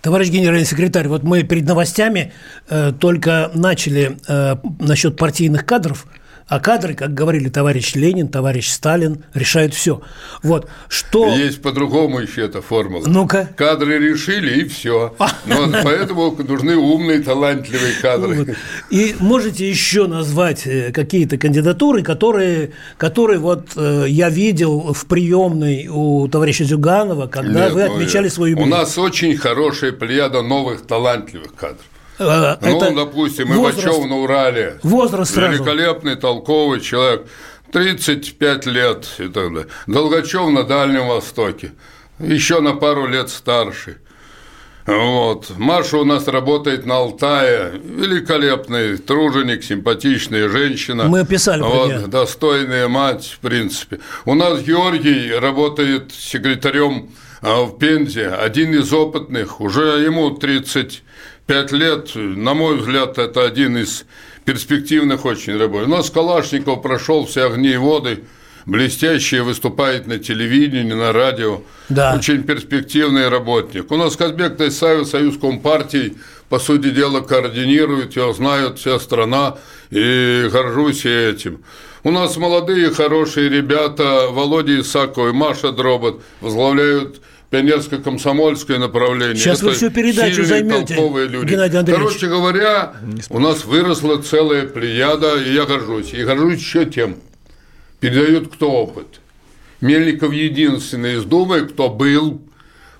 Товарищ 0.01 0.29
генеральный 0.29 0.67
секретарь, 0.67 1.09
вот 1.09 1.25
мы 1.25 1.43
перед 1.43 1.67
новостями 1.67 2.33
э, 2.69 2.93
только 2.99 3.51
начали 3.55 4.19
э, 4.29 4.57
насчет 4.79 5.17
партийных 5.17 5.67
кадров– 5.67 6.07
а 6.49 6.61
кадры, 6.61 6.95
как 6.95 7.13
говорили 7.13 7.49
товарищ 7.49 7.95
Ленин, 7.95 8.29
товарищ 8.29 8.69
Сталин, 8.69 9.25
решают 9.35 9.75
все. 9.75 10.01
Вот 10.45 10.69
что. 10.89 11.27
Есть 11.35 11.61
по-другому 11.61 12.21
еще 12.21 12.43
эта 12.45 12.63
формула. 12.63 13.05
Ну-ка. 13.05 13.51
Кадры 13.57 13.99
решили 13.99 14.61
и 14.61 14.69
все. 14.69 15.17
Но 15.47 15.69
поэтому 15.83 16.37
нужны 16.39 16.77
умные, 16.77 17.21
талантливые 17.21 17.95
кадры. 18.01 18.57
И 18.91 19.17
можете 19.19 19.69
еще 19.69 20.07
назвать 20.07 20.69
э, 20.69 20.93
какие-то 20.93 21.37
кандидатуры, 21.37 22.05
которые, 22.05 22.71
которые 22.97 23.41
вот 23.41 23.71
э, 23.75 24.05
я 24.07 24.31
видел 24.31 24.93
в 24.93 25.07
приемной 25.07 25.89
у 25.91 26.29
товарища 26.29 26.63
Зюганова, 26.63 27.27
когда 27.27 27.65
Нет, 27.65 27.73
вы 27.73 27.85
ну, 27.89 27.95
отмечали 27.95 28.29
свою 28.29 28.53
юбилей. 28.53 28.69
У 28.69 28.71
нас 28.71 28.97
очень 28.99 29.37
хорошая 29.37 29.91
плеяда 29.91 30.43
новых 30.43 30.87
талантливых 30.87 31.57
кадров. 31.57 31.83
А, 32.19 32.59
ну, 32.61 32.77
это 32.77 32.95
допустим, 32.95 33.49
возраст, 33.49 33.85
Ивачев 33.85 34.09
на 34.09 34.17
Урале. 34.19 34.79
Возраст 34.83 35.37
Великолепный, 35.37 36.13
сразу. 36.13 36.21
толковый 36.21 36.81
человек. 36.81 37.27
35 37.73 38.67
лет 38.67 39.07
и 39.19 39.29
так 39.29 39.53
далее. 39.53 39.67
Долгачев 39.87 40.49
на 40.51 40.65
Дальнем 40.65 41.09
Востоке. 41.09 41.73
Еще 42.19 42.61
на 42.61 42.75
пару 42.75 43.07
лет 43.07 43.29
старше. 43.29 43.99
Вот. 44.87 45.51
Маша 45.59 45.99
у 45.99 46.05
нас 46.05 46.29
работает 46.29 46.87
на 46.87 46.97
Алтае. 46.97 47.73
Великолепный 47.83 48.97
труженик, 48.97 49.65
симпатичная 49.65 50.49
женщина. 50.49 51.05
Мы 51.05 51.27
писали 51.27 51.63
вот, 51.63 52.09
Достойная 52.09 52.87
мать, 52.87 53.37
в 53.37 53.41
принципе. 53.41 53.99
У 54.25 54.35
нас 54.35 54.63
Георгий 54.63 55.33
работает 55.33 56.13
секретарем 56.13 57.11
а, 57.43 57.65
в 57.65 57.79
Пензе. 57.79 58.29
Один 58.29 58.75
из 58.75 58.93
опытных. 58.93 59.61
Уже 59.61 60.05
ему 60.05 60.31
30 60.31 61.03
пять 61.47 61.73
лет, 61.73 62.11
на 62.15 62.55
мой 62.55 62.77
взгляд, 62.77 63.19
это 63.19 63.45
один 63.45 63.77
из 63.77 64.05
перспективных 64.45 65.25
очень 65.25 65.57
работ. 65.59 65.85
У 65.85 65.91
нас 65.91 66.11
Калашников 66.11 66.83
прошел 66.83 67.27
все 67.27 67.47
огни 67.47 67.71
и 67.71 67.77
воды, 67.77 68.25
блестящий, 68.67 69.41
выступает 69.41 70.07
на 70.07 70.19
телевидении, 70.19 70.93
на 70.93 71.13
радио. 71.13 71.63
Да. 71.89 72.15
Очень 72.17 72.43
перспективный 72.43 73.29
работник. 73.29 73.91
У 73.91 73.97
нас 73.97 74.17
Казбек 74.17 74.57
Тайсаев, 74.57 75.07
Союз 75.07 75.39
Компартии, 75.39 76.17
по 76.49 76.59
сути 76.59 76.91
дела, 76.91 77.21
координирует, 77.21 78.17
его 78.17 78.33
знают 78.33 78.79
вся 78.79 78.99
страна, 78.99 79.57
и 79.91 80.49
горжусь 80.53 81.07
этим. 81.07 81.63
У 82.05 82.13
нас 82.13 82.37
молодые, 82.37 82.91
хорошие 82.91 83.49
ребята, 83.49 84.29
Володя 84.31 84.81
Исаков 84.81 85.29
и 85.29 85.33
Маша 85.33 85.73
Дробот 85.73 86.23
возглавляют 86.41 87.21
пионерско-комсомольское 87.51 88.79
направление. 88.79 89.37
Сейчас 89.37 89.59
Это 89.59 89.67
вы 89.67 89.75
всю 89.75 89.91
передачу 89.91 90.45
займете, 90.45 90.95
люди. 90.95 91.53
Геннадий 91.53 91.79
Андреевич. 91.79 92.07
Короче 92.07 92.27
говоря, 92.29 92.95
у 93.31 93.39
нас 93.39 93.65
выросла 93.65 94.21
целая 94.21 94.67
плеяда, 94.67 95.37
и 95.37 95.53
я 95.53 95.65
горжусь. 95.65 96.13
И 96.13 96.25
горжусь 96.25 96.59
еще 96.59 96.85
тем. 96.87 97.17
Передают 98.01 98.53
кто 98.53 98.71
опыт. 98.71 99.21
Мельников 99.81 100.33
единственный 100.33 101.17
из 101.17 101.25
Думы, 101.25 101.63
кто 101.63 101.89
был 101.89 102.41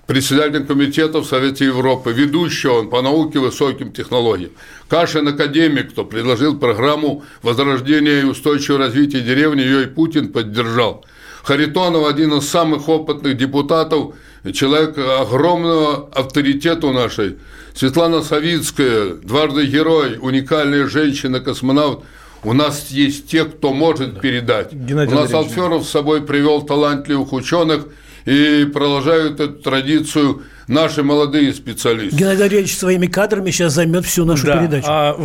председателем 0.05 0.65
комитета 0.65 1.19
в 1.19 1.25
Совете 1.25 1.65
Европы, 1.65 2.13
ведущий 2.13 2.69
он 2.69 2.89
по 2.89 3.01
науке 3.01 3.39
высоким 3.39 3.91
технологиям. 3.91 4.51
Кашин 4.87 5.27
академик, 5.27 5.91
кто 5.91 6.05
предложил 6.05 6.57
программу 6.57 7.25
возрождения 7.41 8.21
и 8.21 8.23
устойчивого 8.23 8.85
развития 8.85 9.19
деревни, 9.19 9.61
ее 9.61 9.83
и 9.83 9.87
Путин 9.87 10.31
поддержал. 10.31 11.03
Харитонов 11.43 12.07
один 12.07 12.33
из 12.35 12.47
самых 12.47 12.87
опытных 12.87 13.35
депутатов– 13.35 14.13
человек 14.53 14.97
огромного 14.97 16.09
авторитета 16.13 16.87
у 16.87 16.93
нашей. 16.93 17.37
Светлана 17.73 18.23
Савицкая, 18.23 19.13
дважды 19.15 19.65
герой, 19.65 20.17
уникальная 20.19 20.87
женщина-космонавт. 20.87 22.03
У 22.43 22.53
нас 22.53 22.89
есть 22.89 23.27
те, 23.27 23.45
кто 23.45 23.73
может 23.73 24.21
передать. 24.21 24.71
Геннадий 24.71 25.13
у 25.13 25.15
нас 25.15 25.33
Алферов 25.33 25.85
с 25.85 25.89
собой 25.89 26.21
привел 26.21 26.61
талантливых 26.61 27.33
ученых 27.33 27.87
и 28.27 28.65
продолжают 28.65 29.39
эту 29.39 29.53
традицию 29.53 30.41
наши 30.67 31.01
молодые 31.01 31.53
специалисты. 31.53 32.17
Геннадий 32.17 32.43
Андреевич 32.43 32.75
своими 32.75 33.07
кадрами 33.07 33.51
сейчас 33.51 33.71
займет 33.71 34.05
всю 34.05 34.25
нашу 34.25 34.47
да. 34.47 34.57
передачу. 34.57 34.85
А 34.89 35.15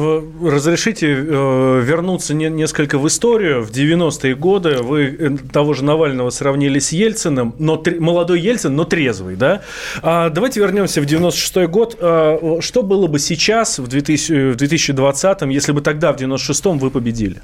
разрешите 0.41 1.09
э, 1.09 1.83
вернуться 1.85 2.33
не, 2.33 2.49
несколько 2.49 3.01
в 3.01 3.09
историю. 3.09 3.65
В 3.65 3.73
90-е 3.73 4.37
годы 4.37 4.79
вы 4.83 5.17
э, 5.19 5.31
того 5.53 5.75
же 5.75 5.83
Навального 5.83 6.31
сравнили 6.31 6.79
с 6.79 6.93
Ельциным, 6.93 7.57
но 7.59 7.83
молодой 7.99 8.41
Ельцин, 8.41 8.77
но 8.77 8.85
трезвый, 8.85 9.35
да? 9.35 9.63
А 10.01 10.31
давайте 10.31 10.61
вернемся 10.61 11.01
в 11.01 11.05
96-й 11.05 11.67
год. 11.67 11.97
А, 12.01 12.61
что 12.61 12.85
было 12.85 13.09
бы 13.09 13.19
сейчас, 13.19 13.81
в, 13.81 13.89
2000, 13.89 14.53
в 14.53 14.57
2020-м, 14.57 15.49
если 15.49 15.73
бы 15.73 15.81
тогда, 15.81 16.13
в 16.13 16.19
96-м, 16.19 16.79
вы 16.79 16.93
победили? 16.93 17.43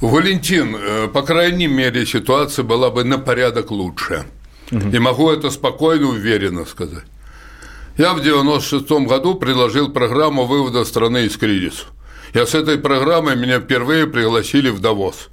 Валентин, 0.00 0.76
э, 0.76 1.08
по 1.08 1.22
крайней 1.22 1.66
мере, 1.66 2.06
ситуация 2.06 2.64
была 2.64 2.90
бы 2.90 3.02
на 3.02 3.18
порядок 3.18 3.72
лучше. 3.72 4.26
И 4.70 4.98
могу 4.98 5.30
это 5.30 5.50
спокойно, 5.50 6.08
уверенно 6.08 6.64
сказать. 6.64 7.04
Я 7.96 8.14
в 8.14 8.22
96 8.22 8.88
году 9.06 9.34
предложил 9.34 9.90
программу 9.90 10.46
вывода 10.46 10.84
страны 10.84 11.26
из 11.26 11.36
кризиса. 11.36 11.86
Я 12.34 12.46
с 12.46 12.54
этой 12.54 12.78
программой 12.78 13.36
меня 13.36 13.60
впервые 13.60 14.06
пригласили 14.06 14.70
в 14.70 14.80
Давос. 14.80 15.28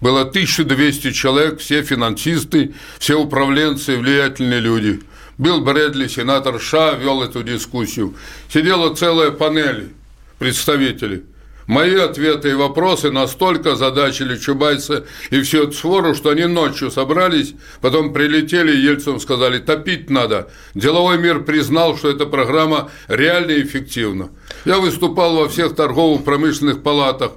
Было 0.00 0.22
1200 0.22 1.12
человек, 1.12 1.60
все 1.60 1.82
финансисты, 1.82 2.74
все 2.98 3.18
управленцы, 3.18 3.96
влиятельные 3.96 4.60
люди. 4.60 5.00
Билл 5.38 5.62
Брэдли, 5.62 6.08
сенатор 6.08 6.60
Ша, 6.60 6.92
вел 6.94 7.22
эту 7.22 7.42
дискуссию. 7.42 8.14
Сидела 8.52 8.94
целая 8.94 9.30
панель 9.30 9.92
представителей. 10.38 11.22
Мои 11.66 11.94
ответы 11.96 12.50
и 12.50 12.54
вопросы 12.54 13.10
настолько 13.10 13.76
задачили 13.76 14.36
Чубайса 14.36 15.04
и 15.30 15.40
всю 15.42 15.64
эту 15.64 15.72
свору, 15.72 16.14
что 16.14 16.30
они 16.30 16.46
ночью 16.46 16.90
собрались, 16.90 17.54
потом 17.80 18.12
прилетели, 18.12 18.72
и 18.72 18.80
Ельцин 18.80 19.20
сказали, 19.20 19.58
топить 19.58 20.10
надо. 20.10 20.50
Деловой 20.74 21.18
мир 21.18 21.44
признал, 21.44 21.96
что 21.96 22.10
эта 22.10 22.26
программа 22.26 22.90
реально 23.08 23.60
эффективна. 23.60 24.30
Я 24.64 24.78
выступал 24.78 25.36
во 25.36 25.48
всех 25.48 25.76
торгово-промышленных 25.76 26.82
палатах, 26.82 27.32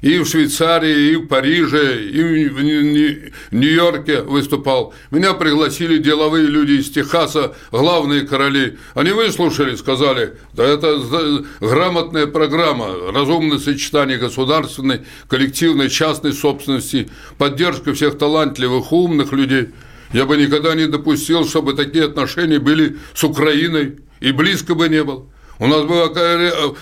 и 0.00 0.18
в 0.18 0.26
Швейцарии, 0.26 1.12
и 1.12 1.16
в 1.16 1.26
Париже, 1.26 2.04
и 2.04 2.48
в 2.48 2.62
Нью-Йорке 2.62 4.22
выступал. 4.22 4.94
Меня 5.10 5.34
пригласили 5.34 5.98
деловые 5.98 6.46
люди 6.46 6.72
из 6.72 6.90
Техаса, 6.90 7.54
главные 7.70 8.22
короли. 8.22 8.78
Они 8.94 9.10
выслушали, 9.10 9.76
сказали, 9.76 10.34
да 10.54 10.64
это 10.64 10.98
грамотная 11.60 12.26
программа, 12.26 13.12
разумное 13.12 13.58
сочетание 13.58 14.18
государственной, 14.18 15.02
коллективной, 15.28 15.90
частной 15.90 16.32
собственности, 16.32 17.10
поддержка 17.38 17.92
всех 17.92 18.18
талантливых, 18.18 18.92
умных 18.92 19.32
людей. 19.32 19.68
Я 20.12 20.26
бы 20.26 20.36
никогда 20.36 20.74
не 20.74 20.86
допустил, 20.86 21.46
чтобы 21.46 21.74
такие 21.74 22.04
отношения 22.04 22.58
были 22.58 22.96
с 23.14 23.22
Украиной, 23.22 24.00
и 24.20 24.32
близко 24.32 24.74
бы 24.74 24.88
не 24.88 25.04
было. 25.04 25.26
У 25.60 25.66
нас 25.66 25.84
было, 25.84 26.08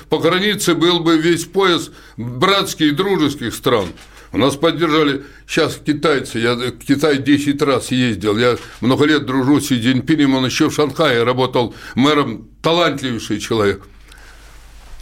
по 0.09 0.19
границе 0.19 0.75
был 0.75 1.01
бы 1.01 1.19
весь 1.19 1.45
пояс 1.45 1.91
братских 2.17 2.93
и 2.93 2.95
дружеских 2.95 3.53
стран. 3.53 3.88
У 4.31 4.38
нас 4.38 4.55
поддержали 4.55 5.25
сейчас 5.49 5.81
китайцы. 5.85 6.38
Я 6.38 6.55
в 6.55 6.79
Китай 6.79 7.19
10 7.19 7.61
раз 7.62 7.91
ездил. 7.91 8.38
Я 8.38 8.57
много 8.81 9.05
лет 9.05 9.27
дружу 9.27 9.61
с 9.61 9.67
Си 9.67 9.81
Цзиньпинем. 9.81 10.35
Он 10.35 10.47
еще 10.47 10.69
в 10.69 10.75
Шанхае 10.75 11.25
работал 11.25 11.75
мэром. 11.97 12.47
Талантливейший 12.62 13.41
человек. 13.41 13.83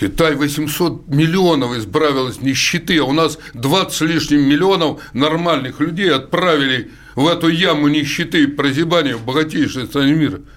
Китай 0.00 0.36
800 0.36 1.08
миллионов 1.08 1.76
избавил 1.76 2.28
из 2.28 2.40
нищеты, 2.40 2.98
а 2.98 3.04
у 3.04 3.12
нас 3.12 3.38
20 3.54 3.92
с 3.92 4.00
лишним 4.02 4.48
миллионов 4.48 5.00
нормальных 5.12 5.80
людей 5.80 6.10
отправили 6.10 6.92
в 7.14 7.26
эту 7.26 7.48
яму 7.48 7.88
нищеты 7.88 8.44
и 8.44 8.46
прозябания 8.46 9.16
в 9.16 9.24
богатейшей 9.24 9.86
стране 9.86 10.14
мира– 10.14 10.40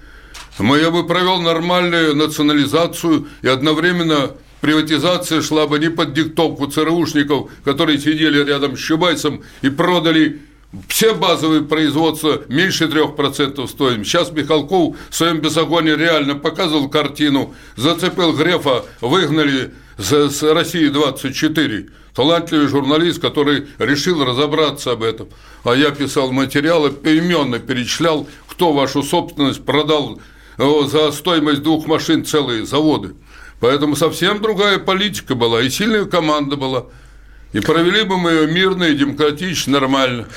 я 0.57 0.91
бы 0.91 1.05
провел 1.05 1.41
нормальную 1.41 2.15
национализацию 2.15 3.27
и 3.41 3.47
одновременно 3.47 4.31
приватизация 4.61 5.41
шла 5.41 5.67
бы 5.67 5.79
не 5.79 5.89
под 5.89 6.13
диктовку 6.13 6.67
ЦРУшников, 6.67 7.51
которые 7.63 7.99
сидели 7.99 8.43
рядом 8.43 8.75
с 8.75 8.79
Чубайсом 8.79 9.43
и 9.61 9.69
продали 9.69 10.41
все 10.87 11.15
базовые 11.15 11.63
производства 11.63 12.43
меньше 12.47 12.85
3% 12.85 13.67
стоим. 13.67 14.05
Сейчас 14.05 14.31
Михалков 14.31 14.95
в 15.09 15.15
своем 15.15 15.39
безогоне 15.39 15.95
реально 15.95 16.35
показывал 16.35 16.89
картину, 16.89 17.55
зацепил 17.75 18.33
Грефа, 18.33 18.85
выгнали 19.01 19.71
с, 19.97 20.29
с 20.29 20.43
России 20.43 20.87
24. 20.89 21.87
Талантливый 22.13 22.67
журналист, 22.67 23.21
который 23.21 23.67
решил 23.79 24.23
разобраться 24.23 24.91
об 24.91 25.03
этом. 25.03 25.29
А 25.63 25.73
я 25.73 25.91
писал 25.91 26.31
материалы, 26.31 26.91
поименно 26.91 27.59
перечислял, 27.59 28.27
кто 28.47 28.73
вашу 28.73 29.03
собственность 29.03 29.63
продал 29.63 30.19
за 30.59 31.11
стоимость 31.11 31.63
двух 31.63 31.87
машин 31.87 32.25
целые 32.25 32.65
заводы. 32.65 33.15
Поэтому 33.59 33.95
совсем 33.95 34.41
другая 34.41 34.77
политика 34.77 35.35
была, 35.35 35.61
и 35.61 35.69
сильная 35.69 36.05
команда 36.05 36.55
была. 36.57 36.85
И 37.53 37.59
провели 37.59 38.03
бы 38.03 38.17
мы 38.17 38.31
ее 38.31 38.47
мирно 38.47 38.83
и 38.83 38.93
демократично, 38.93 39.79
нормально. 39.79 40.27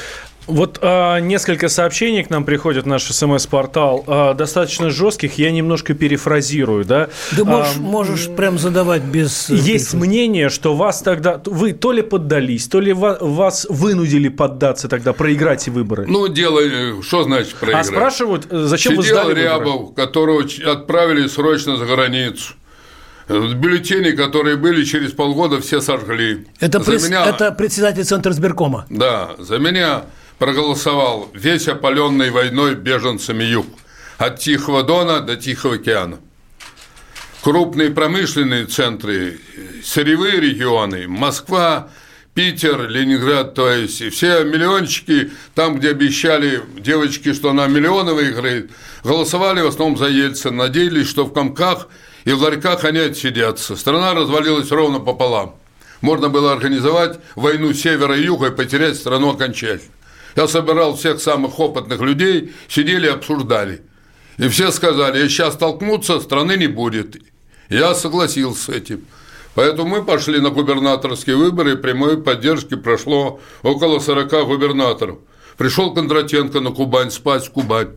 Вот 0.47 0.79
а, 0.83 1.19
несколько 1.21 1.69
сообщений 1.69 2.25
к 2.25 2.31
нам 2.31 2.45
приходят 2.45 2.85
в 2.85 2.89
наш 2.89 3.05
смс-портал, 3.05 4.05
а, 4.07 4.35
достаточно 4.35 4.91
жестких, 4.91 5.39
я 5.39 5.53
немножко 5.53 5.95
перефразирую, 5.95 6.85
да? 6.85 7.09
Ты 7.31 7.45
можешь, 7.45 7.77
а, 7.77 7.81
можешь 7.81 8.29
прям 8.29 8.59
задавать 8.59 9.03
без... 9.03 9.51
Э, 9.51 9.55
есть 9.55 9.95
мнение, 9.95 10.49
что 10.49 10.75
вас 10.75 11.01
тогда, 11.03 11.41
вы 11.45 11.73
то 11.73 11.93
ли 11.93 12.03
поддались, 12.03 12.67
то 12.67 12.81
ли 12.81 12.93
вас 12.93 13.67
вынудили 13.69 14.29
поддаться 14.29 14.89
тогда, 14.89 15.13
проиграть 15.13 15.69
выборы. 15.69 16.07
Ну, 16.09 16.27
дело, 16.27 16.61
э, 16.61 17.03
что 17.03 17.23
значит 17.23 17.55
проиграть? 17.55 17.87
А 17.87 17.89
спрашивают, 17.89 18.47
э, 18.51 18.65
зачем 18.65 18.93
Сидел 19.01 19.03
вы 19.03 19.09
сдали 19.09 19.41
Рябов, 19.43 19.81
выборы? 19.81 19.95
которого 19.95 20.45
отправили 20.67 21.29
срочно 21.29 21.77
за 21.77 21.87
границу. 21.87 22.55
Бюллетени, 23.29 24.11
которые 24.11 24.57
были 24.57 24.85
через 24.85 25.13
полгода, 25.13 25.61
все 25.61 25.81
сожгли. 25.81 26.47
Это, 26.59 26.81
пред... 26.81 27.03
меня... 27.05 27.25
это 27.27 27.53
председатель 27.53 28.05
Центра 28.05 28.33
сберкома. 28.33 28.85
Да, 28.91 29.31
за 29.39 29.59
меня 29.59 30.03
проголосовал 30.43 31.31
весь 31.35 31.69
опаленный 31.69 32.31
войной 32.31 32.75
беженцами 32.75 33.45
юг, 33.45 33.67
от 34.19 34.41
Тихого 34.41 34.83
Дона 34.83 35.21
до 35.21 35.37
Тихого 35.37 35.77
океана. 35.77 36.19
Крупные 37.43 37.91
промышленные 37.91 38.67
центры, 38.67 39.39
сырьевые 39.85 40.41
регионы, 40.41 41.07
Москва, 41.07 41.91
Питер, 42.35 42.89
Ленинград, 42.89 43.55
то 43.55 43.71
есть 43.71 44.03
все 44.13 44.43
миллиончики, 44.43 45.31
там, 45.55 45.79
где 45.79 45.91
обещали 45.91 46.61
девочки, 46.77 47.35
что 47.35 47.51
она 47.51 47.69
миллионы 47.69 48.13
выиграет, 48.13 48.73
голосовали 49.05 49.61
в 49.61 49.69
основном 49.69 49.97
за 49.97 50.09
Ельцин, 50.09 50.57
надеялись, 50.57 51.09
что 51.09 51.25
в 51.25 51.33
комках 51.33 51.87
и 52.25 52.33
в 52.33 52.43
ларьках 52.43 52.83
они 52.83 52.99
отсидятся. 52.99 53.77
Страна 53.77 54.13
развалилась 54.13 54.73
ровно 54.73 54.99
пополам. 54.99 55.55
Можно 56.01 56.31
было 56.31 56.51
организовать 56.51 57.21
войну 57.37 57.73
севера 57.73 58.19
и 58.19 58.25
юга 58.25 58.49
и 58.49 58.51
потерять 58.51 58.97
страну 58.97 59.31
окончательно. 59.31 59.93
Я 60.37 60.49
собирал 60.49 60.97
всех 60.97 61.21
самых 61.21 61.59
опытных 61.59 62.01
людей, 62.01 62.53
сидели 62.69 63.07
и 63.07 63.11
обсуждали. 63.11 63.83
И 64.39 64.49
все 64.49 64.71
сказали, 64.71 65.19
если 65.19 65.29
сейчас 65.29 65.55
столкнуться, 65.55 66.21
страны 66.21 66.57
не 66.57 66.67
будет. 66.67 67.17
Я 67.69 67.95
согласился 67.95 68.65
с 68.65 68.69
этим. 68.71 69.05
Поэтому 69.55 69.89
мы 69.89 70.05
пошли 70.05 70.41
на 70.41 70.51
губернаторские 70.51 71.37
выборы, 71.37 71.73
и 71.73 71.77
прямой 71.77 72.23
поддержки 72.23 72.75
прошло 72.75 73.41
около 73.63 73.99
40 73.99 74.47
губернаторов. 74.47 75.19
Пришел 75.59 75.93
Кондратенко 75.93 76.61
на 76.61 76.71
Кубань 76.71 77.11
спать 77.11 77.47
в 77.47 77.51
Кубань. 77.51 77.91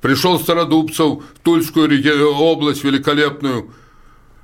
Пришел 0.00 0.40
Стародубцев 0.40 1.22
в 1.34 1.38
Тульскую 1.42 1.88
область 2.36 2.82
великолепную, 2.82 3.72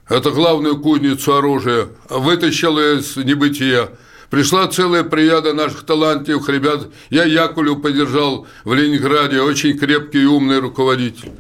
это 0.09 0.31
главную 0.31 0.81
кузницу 0.81 1.37
оружия, 1.37 1.89
вытащил 2.09 2.79
из 2.79 3.17
небытия. 3.17 3.91
Пришла 4.31 4.69
целая 4.69 5.05
прияда 5.05 5.55
наших 5.55 5.85
талантливых 5.85 6.49
ребят. 6.49 6.89
Я 7.09 7.25
Якулю 7.25 7.77
поддержал 7.77 8.47
в 8.65 8.75
Ленинграде, 8.75 9.41
очень 9.41 9.79
крепкий 9.79 10.23
и 10.23 10.27
умный 10.27 10.59
руководитель. 10.59 11.33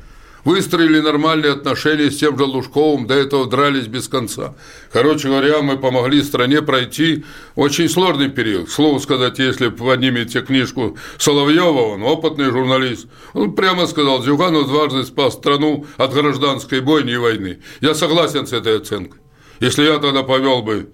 Выстроили 0.44 1.00
нормальные 1.00 1.52
отношения 1.52 2.10
с 2.10 2.16
тем 2.16 2.38
же 2.38 2.44
Лужковым, 2.44 3.06
до 3.06 3.12
этого 3.12 3.46
дрались 3.46 3.86
без 3.86 4.08
конца. 4.08 4.54
Короче 4.90 5.28
говоря, 5.28 5.60
мы 5.60 5.76
помогли 5.76 6.22
стране 6.22 6.62
пройти 6.62 7.24
очень 7.54 7.90
сложный 7.90 8.30
период. 8.30 8.70
Слово 8.70 8.98
сказать, 9.00 9.38
если 9.38 9.68
поднимете 9.68 10.40
книжку 10.40 10.96
Соловьева, 11.18 11.92
он 11.92 12.02
опытный 12.02 12.50
журналист, 12.50 13.08
он 13.34 13.54
прямо 13.54 13.86
сказал, 13.86 14.22
Зюганов 14.22 14.68
дважды 14.68 15.04
спас 15.04 15.34
страну 15.34 15.84
от 15.98 16.14
гражданской 16.14 16.80
бойни 16.80 17.12
и 17.12 17.16
войны. 17.16 17.58
Я 17.82 17.94
согласен 17.94 18.46
с 18.46 18.52
этой 18.54 18.78
оценкой. 18.78 19.20
Если 19.60 19.82
я 19.84 19.98
тогда 19.98 20.22
повел 20.22 20.62
бы 20.62 20.88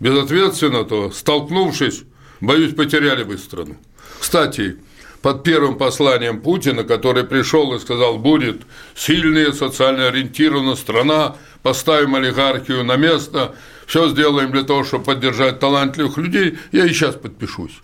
безответственно, 0.00 0.84
то, 0.84 1.10
столкнувшись, 1.10 2.04
боюсь, 2.40 2.74
потеряли 2.74 3.24
бы 3.24 3.38
страну. 3.38 3.76
Кстати, 4.18 4.76
под 5.22 5.42
первым 5.42 5.76
посланием 5.76 6.40
Путина, 6.40 6.84
который 6.84 7.24
пришел 7.24 7.74
и 7.74 7.78
сказал, 7.78 8.18
будет 8.18 8.62
сильная, 8.94 9.52
социально 9.52 10.08
ориентированная 10.08 10.76
страна, 10.76 11.36
поставим 11.62 12.14
олигархию 12.14 12.84
на 12.84 12.96
место, 12.96 13.54
все 13.86 14.08
сделаем 14.08 14.52
для 14.52 14.62
того, 14.62 14.84
чтобы 14.84 15.04
поддержать 15.04 15.58
талантливых 15.58 16.16
людей, 16.16 16.58
я 16.72 16.86
и 16.86 16.90
сейчас 16.90 17.14
подпишусь. 17.14 17.80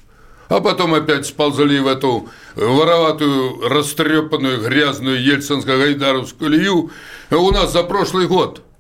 А 0.49 0.61
потом 0.61 0.93
опять 0.95 1.27
сползали 1.27 1.79
в 1.79 1.87
эту 1.87 2.29
вороватую, 2.57 3.69
растрепанную, 3.69 4.61
грязную 4.61 5.19
ельцинско-гайдаровскую 5.19 6.49
лию. 6.49 6.91
У 7.31 7.51
нас 7.51 7.73
за 7.73 7.83
прошлый 7.83 8.27
год– 8.27 8.63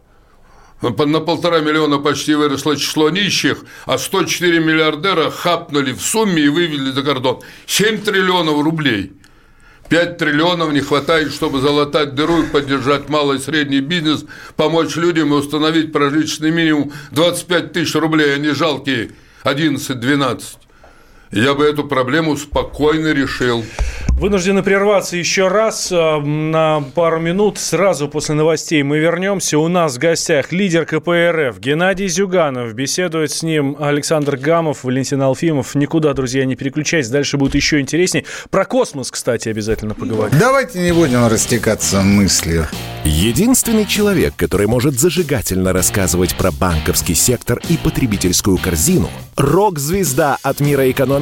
на 0.82 1.20
полтора 1.20 1.60
миллиона 1.60 1.98
почти 1.98 2.34
выросло 2.34 2.76
число 2.76 3.08
нищих, 3.10 3.64
а 3.86 3.98
104 3.98 4.58
миллиардера 4.60 5.30
хапнули 5.30 5.92
в 5.92 6.02
сумме 6.02 6.42
и 6.42 6.48
вывели 6.48 6.90
за 6.90 7.02
кордон. 7.02 7.40
7 7.66 8.02
триллионов 8.02 8.62
рублей. 8.62 9.12
5 9.88 10.18
триллионов 10.18 10.72
не 10.72 10.80
хватает, 10.80 11.32
чтобы 11.32 11.60
залатать 11.60 12.14
дыру 12.14 12.42
и 12.42 12.46
поддержать 12.46 13.08
малый 13.08 13.38
и 13.38 13.40
средний 13.40 13.80
бизнес, 13.80 14.24
помочь 14.56 14.96
людям 14.96 15.32
и 15.32 15.36
установить 15.36 15.92
прожиточный 15.92 16.50
минимум. 16.50 16.92
25 17.10 17.72
тысяч 17.72 17.94
рублей, 17.94 18.34
а 18.34 18.38
не 18.38 18.54
жалкие 18.54 19.10
11-12 19.44 20.61
я 21.32 21.54
бы 21.54 21.64
эту 21.64 21.84
проблему 21.84 22.36
спокойно 22.36 23.12
решил. 23.12 23.64
Вынуждены 24.10 24.62
прерваться 24.62 25.16
еще 25.16 25.48
раз 25.48 25.90
э, 25.90 26.18
на 26.20 26.84
пару 26.94 27.18
минут. 27.18 27.58
Сразу 27.58 28.06
после 28.06 28.34
новостей 28.34 28.82
мы 28.82 28.98
вернемся. 28.98 29.58
У 29.58 29.66
нас 29.66 29.96
в 29.96 29.98
гостях 29.98 30.52
лидер 30.52 30.84
КПРФ 30.84 31.58
Геннадий 31.58 32.06
Зюганов. 32.06 32.74
Беседует 32.74 33.32
с 33.32 33.42
ним 33.42 33.76
Александр 33.80 34.36
Гамов, 34.36 34.84
Валентин 34.84 35.22
Алфимов. 35.22 35.74
Никуда, 35.74 36.12
друзья, 36.12 36.44
не 36.44 36.54
переключайтесь. 36.54 37.08
Дальше 37.08 37.38
будет 37.38 37.54
еще 37.54 37.80
интереснее. 37.80 38.24
Про 38.50 38.66
космос, 38.66 39.10
кстати, 39.10 39.48
обязательно 39.48 39.94
поговорим. 39.94 40.38
Давайте 40.38 40.80
не 40.80 40.92
будем 40.92 41.26
растекаться 41.26 42.02
мыслью. 42.02 42.68
Единственный 43.04 43.86
человек, 43.86 44.34
который 44.36 44.66
может 44.66 45.00
зажигательно 45.00 45.72
рассказывать 45.72 46.36
про 46.36 46.52
банковский 46.52 47.14
сектор 47.14 47.60
и 47.68 47.76
потребительскую 47.76 48.58
корзину– 48.58 49.08
рок-звезда 49.36 50.38
от 50.42 50.60
мира 50.60 50.90
экономики 50.90 51.21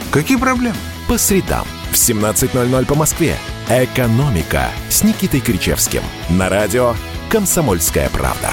Какие 0.11 0.37
проблемы? 0.37 0.75
По 1.07 1.17
средам 1.17 1.65
в 1.89 1.93
17.00 1.93 2.85
по 2.85 2.95
Москве. 2.95 3.37
«Экономика» 3.69 4.69
с 4.89 5.03
Никитой 5.03 5.39
Кричевским. 5.39 6.01
На 6.29 6.49
радио 6.49 6.95
«Комсомольская 7.29 8.09
правда». 8.09 8.49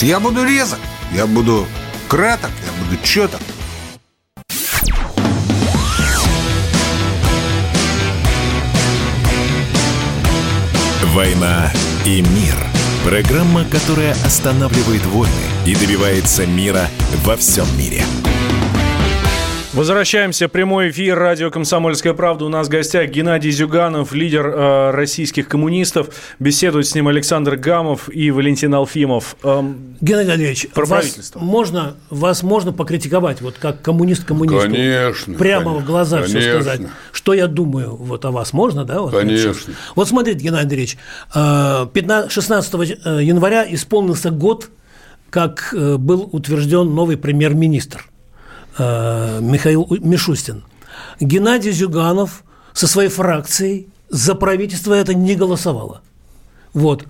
Я 0.00 0.18
буду 0.18 0.42
резок, 0.42 0.80
я 1.12 1.28
буду 1.28 1.64
краток, 2.08 2.50
я 2.64 2.84
буду 2.84 3.00
четок. 3.04 3.40
«Война 11.14 11.72
и 12.04 12.20
мир»– 12.20 12.56
программа, 13.04 13.64
которая 13.64 14.12
останавливает 14.24 15.06
войны 15.06 15.32
и 15.66 15.76
добивается 15.76 16.46
мира 16.46 16.88
во 17.24 17.36
всем 17.36 17.66
мире. 17.78 18.02
Возвращаемся. 19.76 20.48
Прямой 20.48 20.88
эфир. 20.88 21.18
Радио 21.18 21.50
«Комсомольская 21.50 22.14
правда». 22.14 22.46
У 22.46 22.48
нас 22.48 22.68
в 22.68 22.70
гостях 22.70 23.10
Геннадий 23.10 23.50
Зюганов, 23.50 24.14
лидер 24.14 24.46
э, 24.46 24.90
российских 24.92 25.48
коммунистов. 25.48 26.08
Беседуют 26.38 26.86
с 26.86 26.94
ним 26.94 27.08
Александр 27.08 27.56
Гамов 27.56 28.08
и 28.08 28.30
Валентин 28.30 28.72
Алфимов. 28.72 29.36
Эм, 29.42 29.98
Геннадий 30.00 30.32
Андреевич, 30.32 30.68
про 30.70 30.86
вас 30.86 31.00
правительство. 31.00 31.40
Можно, 31.40 31.96
вас 32.08 32.42
можно 32.42 32.72
покритиковать, 32.72 33.42
вот 33.42 33.56
как 33.58 33.82
коммунист 33.82 34.24
коммунисту? 34.24 34.62
Конечно. 34.62 35.34
Прямо 35.34 35.64
конечно, 35.64 35.82
в 35.82 35.86
глаза 35.86 36.16
конечно. 36.22 36.40
все 36.40 36.52
сказать. 36.54 36.80
Что 37.12 37.34
я 37.34 37.46
думаю 37.46 37.96
вот 37.96 38.24
о 38.24 38.30
вас? 38.30 38.54
Можно, 38.54 38.86
да? 38.86 39.02
Вот, 39.02 39.12
конечно. 39.12 39.74
Вот 39.94 40.08
смотрите, 40.08 40.38
Геннадий 40.38 40.62
Андреевич, 40.62 40.96
15, 41.34 42.32
16 42.32 42.74
э, 43.04 43.22
января 43.24 43.66
исполнился 43.68 44.30
год, 44.30 44.70
как 45.28 45.74
э, 45.76 45.98
был 45.98 46.30
утвержден 46.32 46.94
новый 46.94 47.18
премьер-министр– 47.18 48.06
Э, 48.78 49.40
Михаил 49.40 49.86
Мишустин. 50.00 50.64
Геннадий 51.20 51.72
Зюганов 51.72 52.44
со 52.72 52.86
своей 52.86 53.08
фракцией 53.08 53.88
за 54.10 54.34
правительство 54.34 54.92
это 54.92 55.14
не 55.14 55.34
голосовало. 55.34 56.02
Вот. 56.74 57.06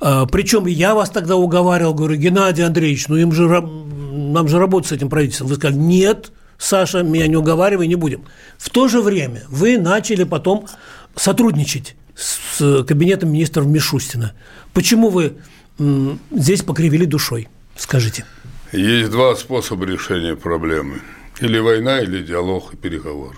Э, 0.00 0.26
Причем 0.30 0.66
я 0.66 0.94
вас 0.94 1.10
тогда 1.10 1.36
уговаривал, 1.36 1.94
говорю, 1.94 2.16
Геннадий 2.16 2.64
Андреевич, 2.64 3.08
ну 3.08 3.16
им 3.16 3.32
же, 3.32 3.48
нам 3.48 4.46
же 4.46 4.58
работать 4.58 4.90
с 4.90 4.92
этим 4.92 5.08
правительством. 5.08 5.48
Вы 5.48 5.56
сказали, 5.56 5.78
нет, 5.78 6.30
Саша, 6.56 7.02
меня 7.02 7.26
не 7.26 7.36
уговаривай, 7.36 7.88
не 7.88 7.96
будем. 7.96 8.24
В 8.56 8.70
то 8.70 8.86
же 8.86 9.02
время 9.02 9.42
вы 9.48 9.78
начали 9.78 10.22
потом 10.22 10.66
сотрудничать 11.16 11.96
с 12.14 12.84
кабинетом 12.84 13.32
министров 13.32 13.66
Мишустина. 13.66 14.34
Почему 14.72 15.08
вы 15.08 15.38
здесь 16.30 16.62
покривили 16.62 17.06
душой? 17.06 17.48
Скажите. 17.76 18.24
Есть 18.72 19.10
два 19.10 19.36
способа 19.36 19.84
решения 19.84 20.34
проблемы. 20.34 21.02
Или 21.40 21.58
война, 21.58 22.00
или 22.00 22.22
диалог 22.22 22.72
и 22.72 22.76
переговор. 22.78 23.36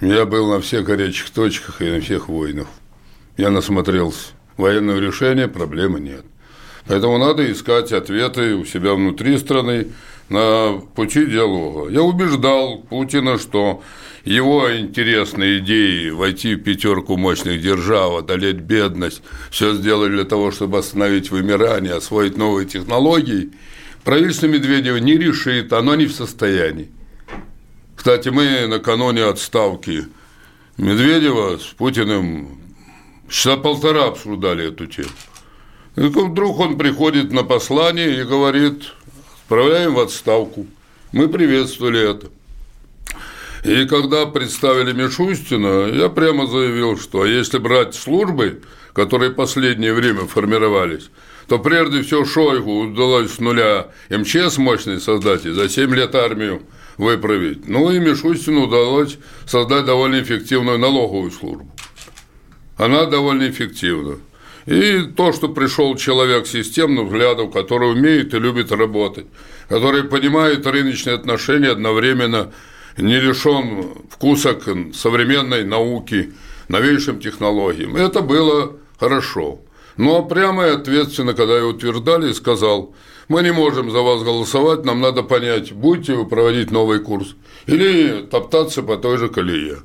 Я 0.00 0.24
был 0.26 0.48
на 0.48 0.60
всех 0.60 0.84
горячих 0.84 1.30
точках 1.30 1.82
и 1.82 1.90
на 1.90 2.00
всех 2.00 2.28
войнах. 2.28 2.68
Я 3.36 3.50
насмотрелся. 3.50 4.28
Военного 4.56 5.00
решения 5.00 5.48
проблемы 5.48 5.98
нет. 5.98 6.24
Поэтому 6.86 7.18
надо 7.18 7.50
искать 7.50 7.90
ответы 7.90 8.54
у 8.54 8.64
себя 8.64 8.94
внутри 8.94 9.38
страны 9.38 9.88
на 10.28 10.80
пути 10.94 11.26
диалога. 11.26 11.90
Я 11.90 12.02
убеждал 12.02 12.78
Путина, 12.88 13.38
что 13.38 13.82
его 14.24 14.72
интересные 14.72 15.58
идеи 15.58 16.10
войти 16.10 16.54
в 16.54 16.62
пятерку 16.62 17.16
мощных 17.16 17.60
держав, 17.60 18.18
одолеть 18.18 18.58
бедность, 18.58 19.22
все 19.50 19.74
сделали 19.74 20.12
для 20.12 20.24
того, 20.24 20.52
чтобы 20.52 20.78
остановить 20.78 21.32
вымирание, 21.32 21.94
освоить 21.94 22.36
новые 22.36 22.68
технологии– 22.68 23.50
Правительство 24.06 24.46
Медведева 24.46 24.98
не 24.98 25.18
решит, 25.18 25.72
оно 25.72 25.96
не 25.96 26.06
в 26.06 26.12
состоянии. 26.12 26.88
Кстати, 27.96 28.28
мы 28.28 28.68
накануне 28.68 29.24
отставки 29.24 30.04
Медведева 30.78 31.58
с 31.58 31.64
Путиным 31.76 32.56
часа 33.28 33.56
полтора 33.56 34.04
обсуждали 34.04 34.68
эту 34.68 34.86
тему. 34.86 35.08
И 35.96 36.02
вдруг 36.02 36.60
он 36.60 36.78
приходит 36.78 37.32
на 37.32 37.42
послание 37.42 38.20
и 38.20 38.22
говорит, 38.22 38.92
отправляем 39.42 39.94
в 39.94 39.98
отставку. 39.98 40.68
Мы 41.10 41.28
приветствовали 41.28 42.08
это. 42.08 42.28
И 43.64 43.86
когда 43.86 44.26
представили 44.26 44.92
Мишустина, 44.92 45.88
я 45.88 46.10
прямо 46.10 46.46
заявил, 46.46 46.96
что 46.96 47.26
если 47.26 47.58
брать 47.58 47.96
службы, 47.96 48.62
которые 48.92 49.32
последнее 49.32 49.92
время 49.92 50.28
формировались, 50.28 51.10
то 51.48 51.58
прежде 51.58 52.02
всего 52.02 52.24
Шойгу 52.24 52.80
удалось 52.80 53.32
с 53.32 53.38
нуля 53.38 53.88
МЧС 54.10 54.58
мощный 54.58 55.00
создать 55.00 55.46
и 55.46 55.50
за 55.50 55.68
7 55.68 55.94
лет 55.94 56.14
армию 56.14 56.62
выправить. 56.96 57.68
Ну 57.68 57.90
и 57.90 57.98
Мишустину 57.98 58.64
удалось 58.64 59.18
создать 59.46 59.84
довольно 59.84 60.20
эффективную 60.22 60.78
налоговую 60.78 61.30
службу. 61.30 61.70
Она 62.76 63.06
довольно 63.06 63.48
эффективна. 63.48 64.16
И 64.66 65.02
то, 65.16 65.32
что 65.32 65.48
пришел 65.48 65.94
человек 65.96 66.46
с 66.46 66.50
системным 66.50 67.06
взглядом, 67.06 67.52
который 67.52 67.92
умеет 67.92 68.34
и 68.34 68.38
любит 68.38 68.72
работать, 68.72 69.26
который 69.68 70.02
понимает 70.04 70.66
рыночные 70.66 71.14
отношения 71.14 71.70
одновременно, 71.70 72.52
не 72.96 73.20
лишен 73.20 73.92
вкуса 74.10 74.54
к 74.54 74.94
современной 74.94 75.64
науке, 75.64 76.32
новейшим 76.68 77.20
технологиям. 77.20 77.94
Это 77.94 78.22
было 78.22 78.72
хорошо. 78.98 79.60
Но 79.96 80.22
прямо 80.22 80.66
и 80.66 80.70
ответственно, 80.70 81.32
когда 81.32 81.56
его 81.56 81.70
утверждали, 81.70 82.32
сказал, 82.32 82.94
мы 83.28 83.42
не 83.42 83.52
можем 83.52 83.90
за 83.90 84.00
вас 84.00 84.22
голосовать, 84.22 84.84
нам 84.84 85.00
надо 85.00 85.22
понять, 85.22 85.72
будете 85.72 86.14
вы 86.14 86.26
проводить 86.26 86.70
новый 86.70 87.00
курс 87.00 87.34
или 87.66 88.26
топтаться 88.30 88.82
по 88.82 88.96
той 88.96 89.18
же 89.18 89.28
колее. 89.28 89.78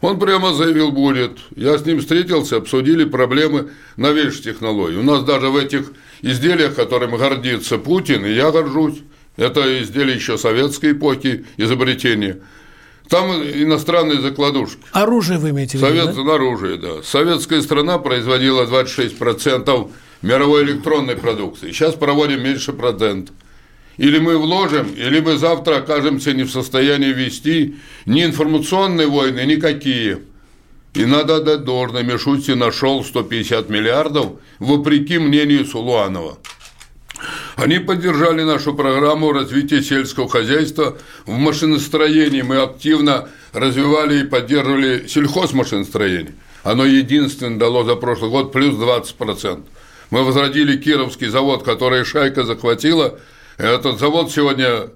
Он 0.00 0.18
прямо 0.20 0.52
заявил, 0.52 0.92
будет. 0.92 1.38
Я 1.56 1.78
с 1.78 1.84
ним 1.84 2.00
встретился, 2.00 2.58
обсудили 2.58 3.04
проблемы 3.04 3.70
новейших 3.96 4.42
технологий. 4.42 4.98
У 4.98 5.02
нас 5.02 5.24
даже 5.24 5.48
в 5.48 5.56
этих 5.56 5.92
изделиях, 6.22 6.74
которым 6.74 7.16
гордится 7.16 7.78
Путин, 7.78 8.24
и 8.24 8.32
я 8.32 8.50
горжусь, 8.50 9.02
это 9.36 9.82
изделия 9.82 10.14
еще 10.14 10.38
советской 10.38 10.92
эпохи 10.92 11.44
изобретения– 11.56 12.40
там 13.08 13.30
иностранные 13.42 14.20
закладушки. 14.20 14.78
Оружие 14.92 15.38
вы 15.38 15.50
имеете 15.50 15.78
в 15.78 15.82
виду, 15.82 15.86
Совет, 15.86 16.14
да? 16.14 16.34
Оружие, 16.34 16.76
да. 16.76 17.02
Советская 17.02 17.62
страна 17.62 17.98
производила 17.98 18.64
26% 18.64 19.90
мировой 20.22 20.64
электронной 20.64 21.16
продукции. 21.16 21.72
Сейчас 21.72 21.94
проводим 21.94 22.42
меньше 22.42 22.72
процентов. 22.72 23.34
Или 23.96 24.18
мы 24.18 24.36
вложим, 24.36 24.88
или 24.94 25.20
мы 25.20 25.38
завтра 25.38 25.76
окажемся 25.76 26.34
не 26.34 26.42
в 26.42 26.50
состоянии 26.50 27.12
вести 27.12 27.76
ни 28.04 28.24
информационные 28.24 29.06
войны, 29.06 29.40
никакие. 29.46 30.20
И 30.92 31.04
надо 31.04 31.36
отдать 31.36 31.64
должное, 31.64 32.02
Мишути 32.02 32.52
нашел 32.52 33.04
150 33.04 33.68
миллиардов, 33.68 34.32
вопреки 34.58 35.18
мнению 35.18 35.64
Сулуанова. 35.64 36.38
Они 37.56 37.78
поддержали 37.78 38.42
нашу 38.42 38.74
программу 38.74 39.32
развития 39.32 39.82
сельского 39.82 40.28
хозяйства. 40.28 40.98
В 41.24 41.32
машиностроении 41.32 42.42
мы 42.42 42.58
активно 42.58 43.30
развивали 43.54 44.20
и 44.20 44.24
поддерживали 44.24 45.06
сельхозмашиностроение. 45.08 46.34
Оно 46.64 46.84
единственное 46.84 47.58
дало 47.58 47.82
за 47.84 47.96
прошлый 47.96 48.30
год 48.30 48.52
плюс 48.52 48.74
20%. 48.74 49.64
Мы 50.10 50.22
возродили 50.24 50.76
Кировский 50.76 51.28
завод, 51.28 51.62
который 51.62 52.04
Шайка 52.04 52.44
захватила. 52.44 53.18
Этот 53.56 53.98
завод 53.98 54.30
сегодня 54.30 54.90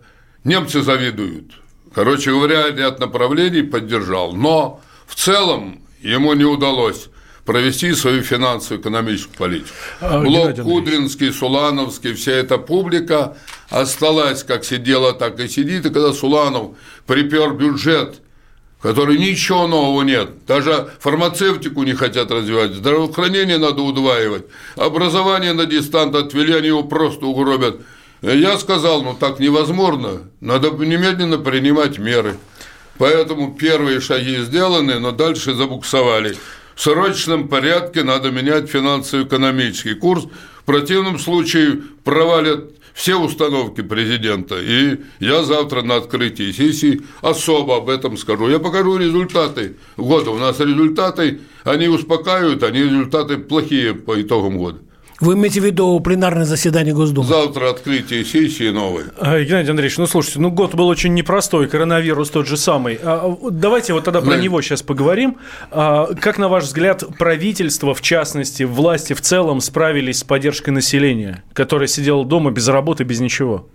немцы 0.45 0.83
завидуют. 0.83 1.53
Короче 1.95 2.31
говоря, 2.31 2.69
ряд 2.69 3.01
направлений 3.01 3.63
поддержал. 3.63 4.33
Но 4.33 4.83
в 5.07 5.15
целом 5.15 5.81
ему 6.03 6.35
не 6.35 6.45
удалось 6.45 7.09
провести 7.51 7.95
свою 7.95 8.23
финансово-экономическую 8.23 9.37
политику. 9.37 9.75
А, 10.01 10.21
Блок 10.21 10.55
Кудринский, 10.55 11.33
Сулановский, 11.33 12.15
вся 12.15 12.31
эта 12.31 12.59
публика 12.59 13.37
осталась, 13.71 14.45
как 14.45 14.65
сидела, 14.65 15.13
так 15.13 15.41
и 15.41 15.49
сидит. 15.49 15.85
И 15.85 15.91
когда 15.91 16.13
Суланов 16.13 16.77
припер 17.09 17.55
бюджет, 17.55 18.21
который 18.81 19.19
ничего 19.19 19.67
нового 19.67 20.03
нет, 20.03 20.47
даже 20.47 20.91
фармацевтику 21.01 21.83
не 21.83 21.95
хотят 21.95 22.31
развивать, 22.31 22.71
здравоохранение 22.71 23.59
надо 23.59 23.83
удваивать, 23.83 24.45
образование 24.77 25.53
на 25.53 25.67
дистант 25.67 26.15
отвели, 26.15 26.55
они 26.55 26.69
его 26.69 26.85
просто 26.85 27.27
угробят. 27.27 27.81
Я 28.23 28.59
сказал, 28.59 29.03
ну 29.03 29.17
так 29.19 29.41
невозможно, 29.41 30.21
надо 30.41 30.71
немедленно 30.71 31.39
принимать 31.39 31.99
меры. 31.99 32.37
Поэтому 32.97 33.55
первые 33.55 34.01
шаги 34.01 34.37
сделаны, 34.37 35.01
но 35.01 35.11
дальше 35.11 35.55
забуксовали 35.55 36.37
в 36.81 36.83
срочном 36.83 37.49
порядке 37.49 38.05
надо 38.05 38.31
менять 38.31 38.71
финансово-экономический 38.71 39.93
курс. 39.93 40.25
В 40.63 40.65
противном 40.65 41.19
случае 41.19 41.83
провалят 42.05 42.71
все 42.95 43.17
установки 43.17 43.83
президента. 43.83 44.59
И 44.59 44.97
я 45.19 45.43
завтра 45.43 45.83
на 45.83 45.97
открытии 45.97 46.53
сессии 46.53 47.03
особо 47.21 47.77
об 47.77 47.91
этом 47.91 48.17
скажу. 48.17 48.49
Я 48.49 48.61
покажу 48.61 48.97
результаты 48.97 49.77
года. 49.99 50.31
У 50.31 50.39
нас 50.39 50.59
результаты, 50.59 51.41
они 51.65 51.89
успокаивают, 51.89 52.63
они 52.63 52.81
результаты 52.81 53.37
плохие 53.37 53.93
по 53.93 54.19
итогам 54.19 54.57
года. 54.57 54.79
Вы 55.21 55.35
имеете 55.35 55.61
в 55.61 55.65
виду 55.67 56.01
пленарное 56.01 56.47
заседание 56.47 56.95
Госдумы? 56.95 57.29
Завтра 57.29 57.69
открытие 57.69 58.25
сессии 58.25 58.71
новой. 58.71 59.05
А, 59.19 59.39
Геннадий 59.39 59.71
Андреевич, 59.71 59.99
ну 59.99 60.07
слушайте, 60.07 60.41
ну 60.41 60.51
год 60.51 60.75
был 60.75 60.89
очень 60.89 61.13
непростой, 61.13 61.69
коронавирус 61.69 62.31
тот 62.31 62.47
же 62.47 62.57
самый. 62.57 62.99
А, 63.03 63.37
давайте 63.51 63.93
вот 63.93 64.05
тогда 64.05 64.23
про 64.23 64.31
да. 64.31 64.37
него 64.39 64.63
сейчас 64.63 64.83
поговорим. 64.83 65.37
А, 65.71 66.07
как, 66.15 66.39
на 66.39 66.49
ваш 66.49 66.65
взгляд, 66.65 67.05
правительство, 67.19 67.93
в 67.95 68.01
частности, 68.01 68.63
власти 68.63 69.13
в 69.13 69.21
целом 69.21 69.61
справились 69.61 70.21
с 70.21 70.25
поддержкой 70.25 70.71
населения, 70.71 71.45
которое 71.53 71.87
сидело 71.87 72.25
дома 72.25 72.51
без 72.51 72.67
работы, 72.69 73.05
без 73.05 73.21
ничего? 73.21 73.69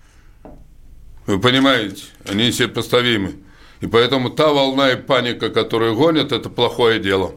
Вы 1.28 1.40
понимаете, 1.40 2.04
они 2.26 2.52
поставимы. 2.68 3.36
И 3.82 3.88
поэтому 3.88 4.32
та 4.32 4.52
волна 4.52 4.94
и 4.94 4.96
паника, 4.96 5.50
которую 5.50 5.96
гонят, 5.96 6.32
это 6.32 6.50
плохое 6.50 7.00
дело. 7.00 7.36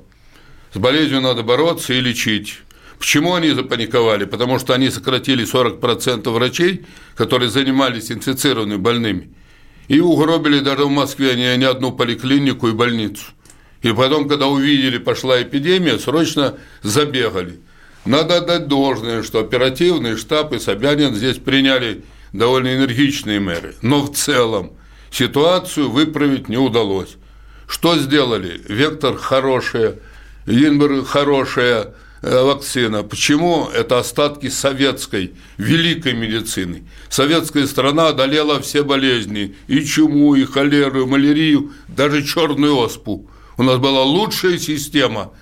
С 0.73 0.79
болезнью 0.79 1.21
надо 1.21 1.43
бороться 1.43 1.93
и 1.93 2.01
лечить. 2.01 2.61
Почему 2.99 3.35
они 3.35 3.51
запаниковали? 3.51 4.25
Потому 4.25 4.59
что 4.59 4.73
они 4.75 4.91
сократили 4.91 5.45
40% 5.45 6.31
врачей, 6.31 6.87
которые 7.15 7.51
занимались 7.51 8.11
инфицированными 8.13 8.79
больными, 8.79 9.31
и 9.89 10.01
угробили 10.01 10.61
даже 10.61 10.85
в 10.85 10.91
Москве 10.91 11.35
не, 11.35 11.57
не 11.57 11.65
одну 11.65 11.93
поликлинику 11.93 12.69
и 12.69 12.73
больницу. 12.73 13.25
И 13.83 13.93
потом, 13.93 14.29
когда 14.29 14.47
увидели, 14.47 14.99
пошла 14.99 15.43
эпидемия, 15.43 15.99
срочно 15.99 16.57
забегали. 16.83 17.61
Надо 18.05 18.39
отдать 18.39 18.69
должное, 18.69 19.23
что 19.23 19.41
оперативный 19.41 20.17
штаб 20.17 20.53
и 20.53 20.59
Собянин 20.59 21.15
здесь 21.15 21.39
приняли 21.39 22.05
довольно 22.33 22.75
энергичные 22.75 23.41
меры. 23.41 23.75
Но 23.83 24.03
в 24.03 24.15
целом 24.15 24.73
ситуацию 25.11 25.91
выправить 25.91 26.49
не 26.49 26.57
удалось. 26.57 27.17
Что 27.67 27.97
сделали? 27.97 28.61
Вектор 28.69 29.17
хорошая, 29.17 29.97
Инбер 30.47 31.05
хорошая 31.05 31.95
э, 32.23 32.43
вакцина. 32.43 33.03
Почему? 33.03 33.69
Это 33.73 33.99
остатки 33.99 34.49
советской, 34.49 35.35
великой 35.57 36.15
медицины. 36.15 36.85
Советская 37.09 37.67
страна 37.67 38.09
одолела 38.09 38.61
все 38.61 38.83
болезни, 38.83 39.55
и 39.69 39.85
чуму, 39.85 40.35
и 40.35 40.45
холеру, 40.45 41.03
и 41.03 41.07
малярию, 41.07 41.73
даже 41.89 42.25
черную 42.25 42.77
оспу. 42.77 43.31
У 43.61 43.63
нас 43.63 43.77
была 43.77 44.05
лучшая 44.05 44.57
система. 44.57 45.35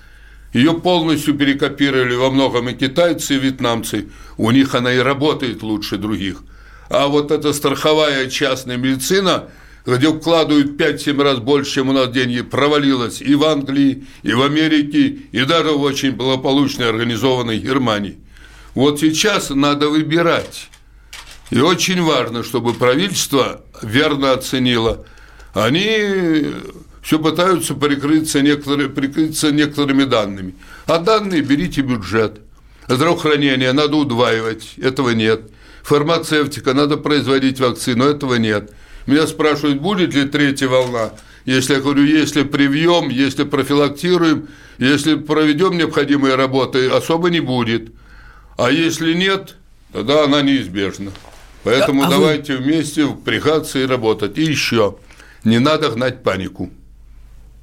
Ее 0.51 0.73
полностью 0.73 1.35
перекопировали 1.35 2.15
во 2.15 2.29
многом 2.29 2.67
и 2.67 2.73
китайцы, 2.73 3.35
и 3.35 3.39
вьетнамцы. 3.39 4.09
У 4.35 4.51
них 4.51 4.75
она 4.75 4.91
и 4.93 4.97
работает 4.97 5.63
лучше 5.63 5.95
других. 5.95 6.43
А 6.89 7.07
вот 7.07 7.31
эта 7.31 7.53
страховая 7.53 8.29
частная 8.29 8.75
медицина, 8.75 9.47
где 9.85 10.11
вкладывают 10.11 10.71
5-7 10.71 11.23
раз 11.23 11.39
больше, 11.39 11.75
чем 11.75 11.87
у 11.87 11.93
нас 11.93 12.09
деньги, 12.09 12.41
провалилась 12.41 13.21
и 13.21 13.35
в 13.35 13.45
Англии, 13.45 14.05
и 14.23 14.33
в 14.33 14.41
Америке, 14.41 15.19
и 15.31 15.45
даже 15.45 15.69
в 15.71 15.81
очень 15.81 16.11
благополучной 16.11 16.89
организованной 16.89 17.59
Германии. 17.59 18.17
Вот 18.75 18.99
сейчас 18.99 19.49
надо 19.49 19.87
выбирать. 19.87 20.67
И 21.51 21.61
очень 21.61 22.01
важно, 22.01 22.43
чтобы 22.43 22.73
правительство 22.73 23.61
верно 23.81 24.33
оценило. 24.33 25.05
Они 25.53 26.53
все 27.01 27.19
пытаются 27.19 27.73
прикрыться, 27.75 28.41
некоторые, 28.41 28.89
прикрыться 28.89 29.51
некоторыми 29.51 30.03
данными. 30.03 30.55
А 30.85 30.99
данные 30.99 31.41
берите 31.41 31.81
бюджет. 31.81 32.41
Здравоохранение 32.87 33.71
надо 33.71 33.97
удваивать, 33.97 34.73
этого 34.77 35.11
нет. 35.11 35.41
Фармацевтика, 35.83 36.73
надо 36.73 36.97
производить 36.97 37.59
вакцину, 37.59 38.05
этого 38.05 38.35
нет. 38.35 38.71
Меня 39.05 39.27
спрашивают, 39.27 39.79
будет 39.79 40.13
ли 40.13 40.25
третья 40.25 40.67
волна. 40.67 41.11
Если 41.45 41.73
я 41.73 41.79
говорю, 41.79 42.03
если 42.03 42.43
привьем, 42.43 43.09
если 43.09 43.43
профилактируем, 43.43 44.49
если 44.77 45.15
проведем 45.15 45.77
необходимые 45.77 46.35
работы, 46.35 46.89
особо 46.89 47.29
не 47.29 47.39
будет. 47.39 47.91
А 48.57 48.69
если 48.69 49.13
нет, 49.13 49.55
тогда 49.93 50.25
она 50.25 50.41
неизбежна. 50.41 51.11
Поэтому 51.63 52.03
а, 52.03 52.09
давайте 52.09 52.57
вы... 52.57 52.63
вместе 52.63 53.05
впрягаться 53.05 53.79
и 53.79 53.85
работать. 53.85 54.37
И 54.37 54.43
еще, 54.43 54.97
не 55.43 55.59
надо 55.59 55.89
гнать 55.89 56.23
панику. 56.23 56.69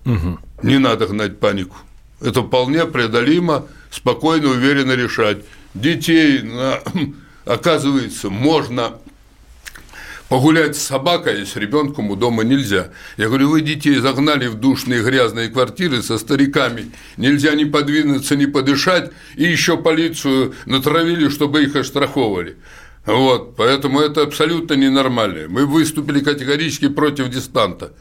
Угу. 0.07 0.39
Не 0.63 0.79
надо 0.79 1.07
гнать 1.07 1.39
панику. 1.39 1.77
Это 2.21 2.43
вполне 2.43 2.87
преодолимо, 2.87 3.67
спокойно, 3.91 4.49
уверенно 4.49 4.93
решать. 4.93 5.39
Детей, 5.75 6.43
оказывается, 7.45 8.31
можно 8.31 8.95
погулять 10.29 10.77
с 10.77 10.83
собакой, 10.83 11.45
с 11.45 11.57
ребенком 11.57 12.11
у 12.11 12.17
дома 12.17 12.43
нельзя. 12.43 12.91
Я 13.17 13.27
говорю, 13.27 13.51
вы 13.51 13.61
детей 13.61 13.97
загнали 13.97 14.47
в 14.47 14.55
душные 14.55 15.03
грязные 15.03 15.49
квартиры 15.49 16.03
со 16.03 16.19
стариками, 16.19 16.91
нельзя 17.17 17.55
ни 17.55 17.65
подвинуться, 17.65 18.37
ни 18.37 18.47
подышать, 18.47 19.13
и 19.35 19.45
еще 19.45 19.77
полицию 19.77 20.55
натравили, 20.67 21.29
чтобы 21.29 21.65
их 21.65 21.77
оштрафовали. 21.77 22.57
Вот, 23.05 23.55
поэтому 23.57 24.01
это 24.01 24.23
абсолютно 24.23 24.75
ненормально. 24.75 25.47
Мы 25.49 25.65
выступили 25.65 26.21
категорически 26.21 26.89
против 26.89 27.29
дистанта. 27.29 27.93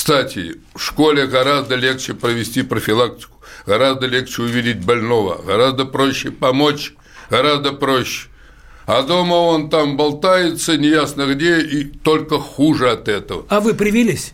Кстати, 0.00 0.54
в 0.74 0.80
школе 0.80 1.26
гораздо 1.26 1.74
легче 1.74 2.14
провести 2.14 2.62
профилактику, 2.62 3.36
гораздо 3.66 4.06
легче 4.06 4.40
увидеть 4.40 4.82
больного, 4.82 5.42
гораздо 5.42 5.84
проще 5.84 6.30
помочь, 6.30 6.94
гораздо 7.28 7.72
проще. 7.72 8.28
А 8.86 9.02
дома 9.02 9.34
он 9.34 9.68
там 9.68 9.98
болтается, 9.98 10.78
неясно 10.78 11.26
где, 11.26 11.60
и 11.60 11.84
только 11.84 12.38
хуже 12.38 12.90
от 12.90 13.08
этого. 13.08 13.44
А 13.50 13.60
вы 13.60 13.74
привились? 13.74 14.32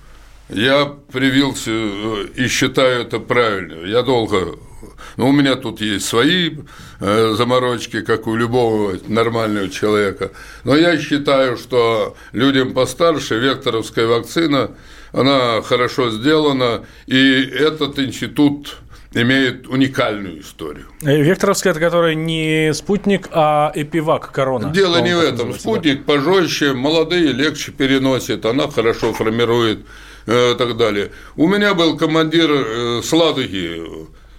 Я 0.48 0.86
привился 1.10 1.72
э, 1.72 2.26
и 2.36 2.46
считаю 2.46 3.02
это 3.02 3.18
правильно. 3.18 3.84
Я 3.86 4.02
долго 4.02 4.54
ну, 5.16 5.28
у 5.28 5.32
меня 5.32 5.56
тут 5.56 5.80
есть 5.80 6.06
свои 6.06 6.58
э, 7.00 7.34
заморочки, 7.36 8.02
как 8.02 8.26
у 8.26 8.36
любого 8.36 8.96
нормального 9.08 9.68
человека. 9.68 10.32
Но 10.64 10.76
я 10.76 10.98
считаю, 10.98 11.56
что 11.56 12.16
людям 12.32 12.74
постарше 12.74 13.38
векторовская 13.38 14.06
вакцина 14.06 14.70
она 15.16 15.62
хорошо 15.62 16.10
сделана, 16.10 16.84
и 17.06 17.40
этот 17.42 17.98
институт 17.98 18.76
имеет 19.14 19.66
уникальную 19.66 20.40
историю. 20.40 20.86
Э, 21.02 21.22
Векторовская, 21.22 21.72
это 21.72 21.80
которая 21.80 22.14
не 22.14 22.72
спутник, 22.74 23.28
а 23.32 23.72
эпивак 23.74 24.30
корона. 24.30 24.70
Дело 24.70 25.00
не 25.00 25.16
в 25.16 25.20
этом. 25.20 25.54
Спутник 25.54 26.04
да. 26.04 26.12
пожестче, 26.12 26.74
молодые 26.74 27.32
легче 27.32 27.72
переносит, 27.72 28.44
она 28.44 28.68
хорошо 28.68 29.14
формирует 29.14 29.86
э, 30.26 30.52
и 30.52 30.58
так 30.58 30.76
далее. 30.76 31.12
У 31.36 31.48
меня 31.48 31.72
был 31.74 31.96
командир 31.96 32.50
э, 32.50 33.00
Сладоги, 33.02 33.82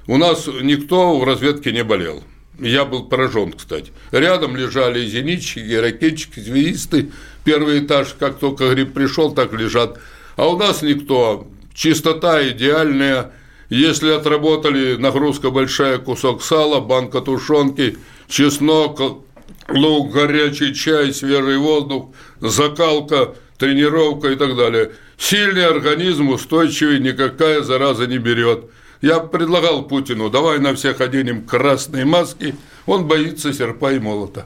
у 0.05 0.17
нас 0.17 0.47
никто 0.61 1.17
в 1.17 1.23
разведке 1.23 1.71
не 1.71 1.83
болел. 1.83 2.23
Я 2.59 2.85
был 2.85 3.03
поражен, 3.03 3.53
кстати. 3.53 3.91
Рядом 4.11 4.55
лежали 4.55 5.05
зенитчики, 5.05 5.73
ракетчики, 5.73 6.39
звездисты. 6.39 7.11
Первый 7.43 7.85
этаж, 7.85 8.15
как 8.17 8.39
только 8.39 8.69
гриб 8.73 8.93
пришел, 8.93 9.33
так 9.33 9.53
лежат 9.53 9.99
а 10.37 10.47
у 10.47 10.57
нас 10.57 10.81
никто. 10.81 11.47
Чистота 11.73 12.47
идеальная. 12.47 13.31
Если 13.69 14.11
отработали, 14.11 14.95
нагрузка 14.95 15.49
большая, 15.49 15.97
кусок 15.97 16.41
сала, 16.41 16.79
банка 16.79 17.19
тушенки, 17.19 17.97
чеснок, 18.29 19.23
лук, 19.67 20.11
горячий 20.13 20.73
чай, 20.73 21.13
свежий 21.13 21.57
воздух, 21.57 22.11
закалка, 22.39 23.35
тренировка 23.57 24.29
и 24.29 24.35
так 24.35 24.55
далее. 24.55 24.91
Сильный 25.17 25.65
организм, 25.65 26.29
устойчивый, 26.29 26.99
никакая 26.99 27.61
зараза 27.61 28.07
не 28.07 28.19
берет. 28.19 28.69
Я 29.01 29.19
предлагал 29.19 29.83
Путину, 29.83 30.29
давай 30.29 30.59
на 30.59 30.73
всех 30.73 31.01
оденем 31.01 31.45
красные 31.45 32.05
маски, 32.05 32.55
он 32.85 33.05
боится 33.05 33.53
серпа 33.53 33.91
и 33.93 33.99
молота. 33.99 34.45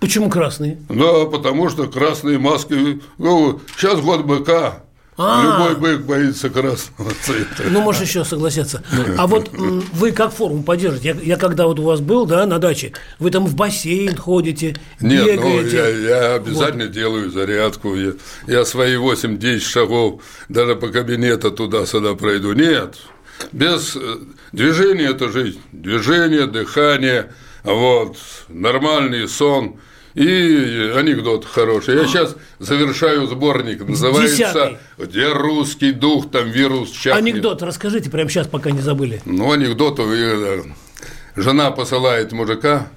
Почему 0.00 0.30
красные? 0.30 0.78
Да, 0.88 1.26
потому 1.26 1.68
что 1.68 1.86
красные 1.86 2.38
маски, 2.38 3.00
ну, 3.18 3.60
сейчас 3.76 4.00
год 4.00 4.24
быка, 4.24 4.82
а. 5.18 5.42
Любой 5.44 5.76
бык 5.76 6.06
боится 6.06 6.48
красного 6.48 7.12
цвета. 7.22 7.64
Ну, 7.68 7.82
может, 7.82 8.02
еще 8.02 8.24
согласятся. 8.24 8.82
А 9.18 9.26
вот 9.26 9.50
вы 9.52 10.12
как 10.12 10.32
форму 10.32 10.62
поддержите? 10.62 11.08
Я, 11.08 11.34
я 11.34 11.36
когда 11.36 11.66
вот 11.66 11.78
у 11.78 11.82
вас 11.82 12.00
был, 12.00 12.24
да, 12.24 12.46
на 12.46 12.58
даче, 12.58 12.92
вы 13.18 13.30
там 13.30 13.46
в 13.46 13.54
бассейн 13.54 14.16
ходите, 14.16 14.74
Нет, 15.00 15.36
бегаете. 15.36 15.42
ну, 15.42 15.68
я, 15.68 15.88
я 15.88 16.34
обязательно 16.36 16.84
вот. 16.84 16.92
делаю 16.92 17.30
зарядку. 17.30 17.94
Я, 17.94 18.12
я 18.46 18.64
свои 18.64 18.96
8-10 18.96 19.60
шагов 19.60 20.22
даже 20.48 20.76
по 20.76 20.88
кабинету 20.88 21.50
туда-сюда 21.50 22.14
пройду. 22.14 22.54
Нет, 22.54 22.96
Без 23.52 23.94
э, 23.94 24.16
движения– 24.52 25.10
это 25.10 25.30
жизнь. 25.30 25.60
Движение, 25.72 26.46
дыхание, 26.46 27.32
вот, 27.64 28.16
нормальный 28.48 29.28
сон– 29.28 29.76
и 30.14 30.92
анекдот 30.96 31.44
хороший. 31.44 31.96
Я 31.96 32.06
сейчас 32.06 32.36
завершаю 32.58 33.26
сборник. 33.26 33.86
Называется 33.86 34.36
Десятый. 34.36 34.78
«Где 34.98 35.32
русский 35.32 35.92
дух, 35.92 36.30
там 36.30 36.50
вирус 36.50 36.90
чахнет». 36.90 37.16
Анекдот 37.16 37.62
расскажите 37.62 38.10
прямо 38.10 38.28
сейчас, 38.28 38.46
пока 38.46 38.70
не 38.70 38.80
забыли. 38.80 39.22
Ну, 39.24 39.52
анекдот. 39.52 39.98
Э, 40.00 40.62
жена 41.36 41.70
посылает 41.70 42.32
мужика 42.32 42.88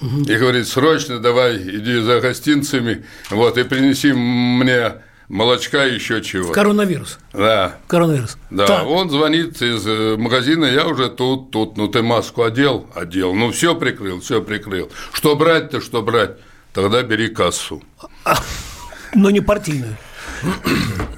угу. 0.00 0.22
и 0.22 0.36
говорит, 0.36 0.68
срочно 0.68 1.18
давай, 1.18 1.56
иди 1.56 2.00
за 2.00 2.20
гостинцами, 2.20 3.04
вот, 3.30 3.58
и 3.58 3.64
принеси 3.64 4.12
мне 4.12 4.94
молочка 5.28 5.86
и 5.86 5.94
еще 5.94 6.22
чего. 6.22 6.52
Коронавирус. 6.52 7.18
Да. 7.32 7.76
Коронавирус. 7.86 8.36
Да. 8.50 8.66
Так. 8.66 8.86
Он 8.86 9.08
звонит 9.08 9.62
из 9.62 9.86
э, 9.86 10.16
магазина, 10.16 10.66
я 10.66 10.86
уже 10.86 11.08
тут, 11.08 11.50
тут. 11.50 11.76
Ну 11.76 11.88
ты 11.88 12.02
маску 12.02 12.42
одел, 12.42 12.86
одел. 12.94 13.32
Ну 13.32 13.52
все 13.52 13.74
прикрыл, 13.74 14.20
все 14.20 14.42
прикрыл. 14.42 14.90
Что 15.12 15.36
брать-то, 15.36 15.80
что 15.80 16.02
брать? 16.02 16.36
Тогда 16.72 17.02
бери 17.02 17.28
кассу. 17.28 17.82
Но 19.14 19.30
не 19.30 19.40
партийную. 19.40 19.96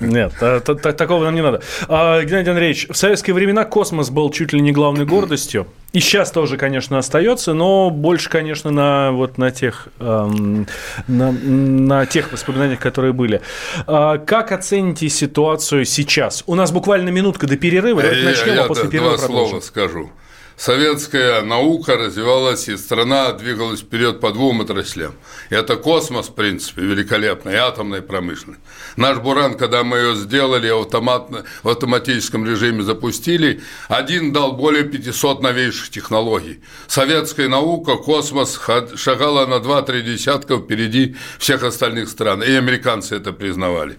Нет, 0.00 0.32
такого 0.64 1.24
нам 1.24 1.34
не 1.34 1.42
надо. 1.42 1.62
А, 1.88 2.22
Геннадий 2.22 2.50
Андреевич, 2.50 2.88
в 2.90 2.96
советские 2.96 3.34
времена 3.34 3.64
космос 3.64 4.10
был 4.10 4.30
чуть 4.30 4.52
ли 4.52 4.60
не 4.60 4.72
главной 4.72 5.04
гордостью. 5.04 5.68
И 5.92 6.00
сейчас 6.00 6.32
тоже, 6.32 6.56
конечно, 6.56 6.98
остается, 6.98 7.52
но 7.52 7.90
больше, 7.90 8.30
конечно, 8.30 8.70
на 8.70 9.12
вот 9.12 9.36
на 9.36 9.50
тех, 9.50 9.88
эм, 10.00 10.66
на, 11.06 11.30
на 11.32 12.06
тех 12.06 12.32
воспоминаниях, 12.32 12.80
которые 12.80 13.12
были. 13.12 13.42
А 13.86 14.16
как 14.18 14.52
оцените 14.52 15.08
ситуацию 15.08 15.84
сейчас? 15.84 16.42
У 16.46 16.54
нас 16.54 16.72
буквально 16.72 17.10
минутка 17.10 17.46
до 17.46 17.56
перерыва. 17.56 18.00
Давайте 18.00 18.24
начнем, 18.24 18.54
я, 18.54 18.64
а 18.64 18.68
после 18.68 18.88
перерыва 18.88 19.18
два 19.18 19.26
продолжим. 19.26 19.48
слова 19.48 19.60
скажу 19.60 20.10
советская 20.56 21.42
наука 21.42 21.96
развивалась, 21.96 22.68
и 22.68 22.76
страна 22.76 23.32
двигалась 23.32 23.80
вперед 23.80 24.20
по 24.20 24.32
двум 24.32 24.60
отраслям. 24.60 25.14
Это 25.50 25.76
космос, 25.76 26.28
в 26.28 26.34
принципе, 26.34 26.82
великолепный, 26.82 27.54
и 27.54 27.56
атомная 27.56 28.02
промышленность. 28.02 28.60
Наш 28.96 29.18
Буран, 29.18 29.54
когда 29.56 29.84
мы 29.84 29.98
ее 29.98 30.14
сделали, 30.14 30.68
автоматно, 30.68 31.44
в 31.62 31.68
автоматическом 31.68 32.46
режиме 32.46 32.82
запустили, 32.82 33.62
один 33.88 34.32
дал 34.32 34.52
более 34.52 34.84
500 34.84 35.42
новейших 35.42 35.90
технологий. 35.90 36.60
Советская 36.86 37.48
наука, 37.48 37.96
космос 37.96 38.60
шагала 38.96 39.46
на 39.46 39.54
2-3 39.54 40.02
десятка 40.02 40.58
впереди 40.58 41.16
всех 41.38 41.62
остальных 41.62 42.08
стран, 42.08 42.42
и 42.42 42.50
американцы 42.52 43.16
это 43.16 43.32
признавали. 43.32 43.98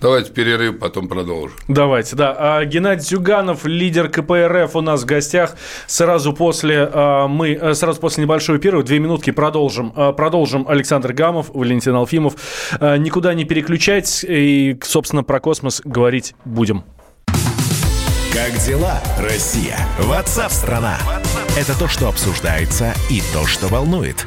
Давайте 0.00 0.32
перерыв, 0.32 0.78
потом 0.78 1.08
продолжим. 1.08 1.56
Давайте, 1.68 2.16
да. 2.16 2.34
А, 2.38 2.64
Геннадий 2.64 3.04
Зюганов, 3.04 3.64
лидер 3.64 4.08
КПРФ 4.08 4.76
у 4.76 4.80
нас 4.80 5.02
в 5.02 5.06
гостях. 5.06 5.56
Сразу 5.86 6.32
после 6.32 6.88
а, 6.92 7.26
мы, 7.28 7.52
э, 7.52 7.74
сразу 7.74 8.00
после 8.00 8.24
небольшого 8.24 8.58
перерыва, 8.58 8.82
две 8.82 8.98
минутки 8.98 9.30
продолжим. 9.30 9.92
А, 9.96 10.12
продолжим 10.12 10.66
Александр 10.68 11.12
Гамов, 11.12 11.50
Валентин 11.54 11.94
Алфимов. 11.94 12.34
Никуда 12.80 13.34
не 13.34 13.44
переключать 13.44 14.24
и, 14.28 14.78
собственно, 14.82 15.22
про 15.22 15.40
космос 15.40 15.80
говорить 15.84 16.34
будем. 16.44 16.84
Как 18.34 18.58
дела, 18.66 19.00
Россия? 19.18 19.78
Ватсап-страна! 19.98 20.98
Это 21.56 21.78
то, 21.78 21.86
что 21.86 22.08
обсуждается 22.08 22.92
и 23.08 23.22
то, 23.32 23.46
что 23.46 23.68
волнует. 23.68 24.26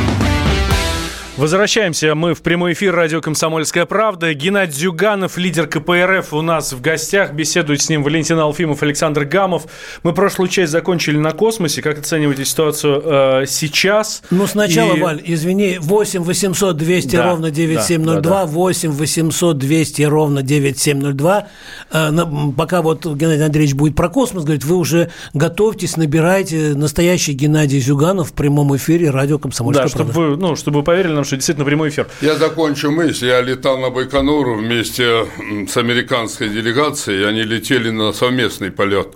Возвращаемся 1.41 2.13
мы 2.13 2.35
в 2.35 2.43
прямой 2.43 2.73
эфир 2.73 2.93
радио 2.93 3.19
«Комсомольская 3.19 3.87
правда». 3.87 4.31
Геннадий 4.35 4.75
Зюганов, 4.75 5.39
лидер 5.39 5.65
КПРФ, 5.65 6.35
у 6.35 6.43
нас 6.43 6.71
в 6.71 6.81
гостях. 6.81 7.33
Беседует 7.33 7.81
с 7.81 7.89
ним 7.89 8.03
Валентин 8.03 8.37
Алфимов, 8.37 8.83
Александр 8.83 9.25
Гамов. 9.25 9.65
Мы 10.03 10.13
прошлую 10.13 10.49
часть 10.49 10.71
закончили 10.71 11.17
на 11.17 11.31
космосе. 11.31 11.81
Как 11.81 11.97
оцениваете 11.97 12.45
ситуацию 12.45 13.01
э, 13.03 13.45
сейчас? 13.47 14.21
Ну, 14.29 14.45
сначала, 14.45 14.93
и... 14.93 15.01
Валь, 15.01 15.19
извини, 15.25 15.79
8 15.81 16.21
800 16.21 16.77
200 16.77 17.15
да, 17.15 17.23
ровно 17.31 17.49
9702, 17.49 18.13
да, 18.13 18.21
да, 18.21 18.45
да. 18.45 18.45
8 18.45 18.91
800 18.91 19.57
200 19.57 20.01
ровно 20.03 20.43
9702. 20.43 21.47
Э, 21.91 22.11
пока 22.55 22.83
вот 22.83 23.03
Геннадий 23.03 23.45
Андреевич 23.45 23.73
будет 23.73 23.95
про 23.95 24.09
космос 24.09 24.43
говорить, 24.43 24.63
вы 24.63 24.75
уже 24.75 25.09
готовьтесь, 25.33 25.97
набирайте 25.97 26.75
настоящий 26.75 27.33
Геннадий 27.33 27.79
Зюганов 27.79 28.29
в 28.29 28.33
прямом 28.33 28.75
эфире 28.75 29.09
радио 29.09 29.39
«Комсомольская 29.39 29.87
да, 29.87 29.91
правда». 29.91 30.13
Чтобы 30.13 30.29
вы, 30.29 30.37
ну, 30.37 30.55
чтобы 30.55 30.77
вы 30.77 30.83
поверили 30.83 31.13
нам, 31.13 31.30
что 31.31 31.37
действительно 31.37 31.65
прямой 31.65 31.89
эфир. 31.89 32.07
Я 32.19 32.35
закончу 32.35 32.91
мысль. 32.91 33.27
Я 33.27 33.39
летал 33.39 33.77
на 33.77 33.89
Байконур 33.89 34.57
вместе 34.57 35.27
с 35.65 35.77
американской 35.77 36.49
делегацией. 36.49 37.25
Они 37.25 37.43
летели 37.43 37.89
на 37.89 38.11
совместный 38.11 38.69
полет. 38.69 39.13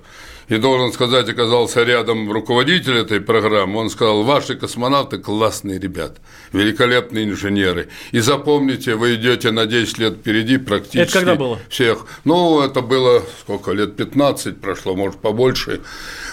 И 0.48 0.58
должен 0.58 0.94
сказать, 0.94 1.28
оказался 1.28 1.84
рядом 1.84 2.32
руководитель 2.32 2.98
этой 2.98 3.20
программы. 3.20 3.80
Он 3.80 3.90
сказал, 3.90 4.24
ваши 4.24 4.56
космонавты 4.56 5.18
классные 5.18 5.80
ребята, 5.80 6.22
великолепные 6.54 7.26
инженеры. 7.26 7.90
И 8.12 8.20
запомните, 8.20 8.96
вы 8.96 9.16
идете 9.16 9.52
на 9.52 9.66
10 9.66 9.98
лет 9.98 10.14
впереди 10.14 10.58
практически 10.58 11.02
это 11.02 11.12
когда 11.14 11.36
было? 11.36 11.60
всех. 11.70 12.06
Ну, 12.26 12.62
это 12.62 12.82
было 12.82 13.24
сколько 13.42 13.72
лет, 13.72 13.96
15 13.96 14.62
прошло, 14.62 14.96
может, 14.96 15.20
побольше. 15.20 15.82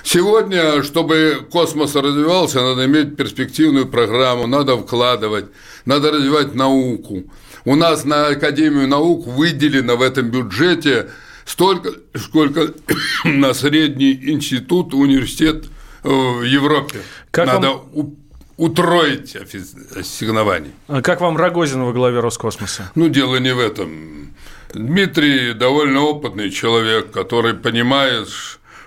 Сегодня, 0.05 0.83
чтобы 0.83 1.47
космос 1.51 1.95
развивался, 1.95 2.61
надо 2.61 2.85
иметь 2.85 3.17
перспективную 3.17 3.87
программу, 3.87 4.47
надо 4.47 4.77
вкладывать, 4.77 5.47
надо 5.87 6.11
развивать 6.11 6.55
науку. 6.55 7.25
У 7.65 7.77
нас 7.77 8.05
на 8.05 8.27
Академию 8.27 8.89
наук 8.89 9.27
выделено 9.27 9.97
в 9.97 10.03
этом 10.03 10.31
бюджете 10.31 11.09
столько, 11.53 11.93
сколько 12.17 12.73
на 13.25 13.53
средний 13.55 14.13
институт, 14.31 14.95
университет 14.95 15.67
э, 16.03 16.09
в 16.09 16.43
Европе. 16.43 17.03
Как 17.31 17.47
Надо 17.47 17.69
вам... 17.69 18.17
утроить 18.57 19.37
ассигнование. 19.37 20.73
А 20.89 21.03
как 21.03 21.21
вам 21.21 21.37
Рогозин 21.37 21.85
во 21.85 21.93
главе 21.93 22.21
Роскосмоса? 22.21 22.91
Ну, 22.95 23.09
дело 23.09 23.37
не 23.37 23.55
в 23.55 23.61
этом. 23.61 24.35
Дмитрий 24.73 25.53
довольно 25.53 26.01
опытный 26.01 26.51
человек, 26.51 27.11
который 27.11 27.53
понимает, 27.53 28.29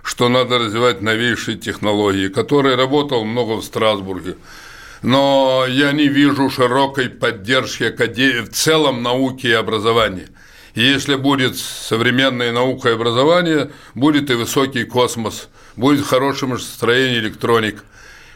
что 0.02 0.30
надо 0.30 0.58
развивать 0.58 1.02
новейшие 1.02 1.58
технологии, 1.58 2.30
который 2.30 2.76
работал 2.76 3.24
много 3.26 3.62
в 3.62 3.64
Страсбурге. 3.64 4.38
Но 5.04 5.66
я 5.70 5.92
не 5.92 6.08
вижу 6.08 6.50
широкой 6.50 7.10
поддержки 7.10 7.84
в 8.42 8.50
целом 8.50 9.04
науки 9.04 9.46
и 9.46 9.52
образования– 9.52 10.30
если 10.82 11.16
будет 11.16 11.58
современная 11.58 12.52
наука 12.52 12.90
и 12.90 12.94
образование, 12.94 13.72
будет 13.94 14.30
и 14.30 14.34
высокий 14.34 14.84
космос, 14.84 15.48
будет 15.76 16.06
хорошее 16.06 16.52
настроение 16.54 17.20
электроник. 17.20 17.84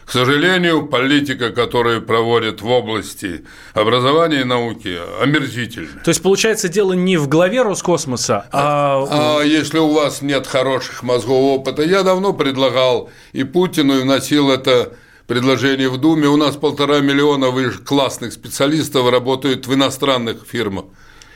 К 0.06 0.12
сожалению, 0.12 0.86
политика, 0.86 1.50
которую 1.50 2.02
проводят 2.02 2.62
в 2.62 2.66
области 2.66 3.44
образования 3.74 4.40
и 4.40 4.44
науки, 4.44 4.98
омерзительна. 5.22 6.02
То 6.02 6.08
есть, 6.08 6.20
получается, 6.20 6.68
дело 6.68 6.94
не 6.94 7.16
в 7.16 7.28
главе 7.28 7.62
Роскосмоса, 7.62 8.46
а... 8.50 9.06
А, 9.08 9.38
а 9.38 9.44
если 9.44 9.78
у 9.78 9.92
вас 9.92 10.20
нет 10.20 10.48
хороших 10.48 11.04
мозгов 11.04 11.60
опыта, 11.60 11.82
я 11.82 12.02
давно 12.02 12.32
предлагал 12.32 13.08
и 13.32 13.44
Путину, 13.44 13.98
и 13.98 14.02
вносил 14.02 14.50
это 14.50 14.94
предложение 15.28 15.88
в 15.88 15.98
Думе. 15.98 16.26
У 16.26 16.36
нас 16.36 16.56
полтора 16.56 16.98
миллиона 16.98 17.52
классных 17.84 18.32
специалистов 18.32 19.08
работают 19.08 19.68
в 19.68 19.74
иностранных 19.74 20.38
фирмах. 20.44 20.86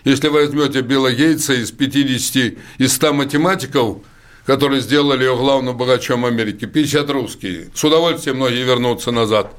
Если 0.05 0.29
возьмете 0.29 0.83
Билла 0.83 1.13
Гейтса 1.13 1.55
из 1.55 1.71
50, 1.71 2.59
из 2.79 2.93
100 2.93 3.15
математиков, 3.15 3.99
которые 4.45 4.83
сделали 4.83 5.25
его 5.25 5.37
главным 5.37 5.77
богачом 5.77 6.27
Америки, 6.27 6.67
50 6.67 7.09
русские, 7.11 7.71
с 7.75 7.83
удовольствием 7.83 8.37
многие 8.37 8.65
вернутся 8.65 9.11
назад. 9.11 9.55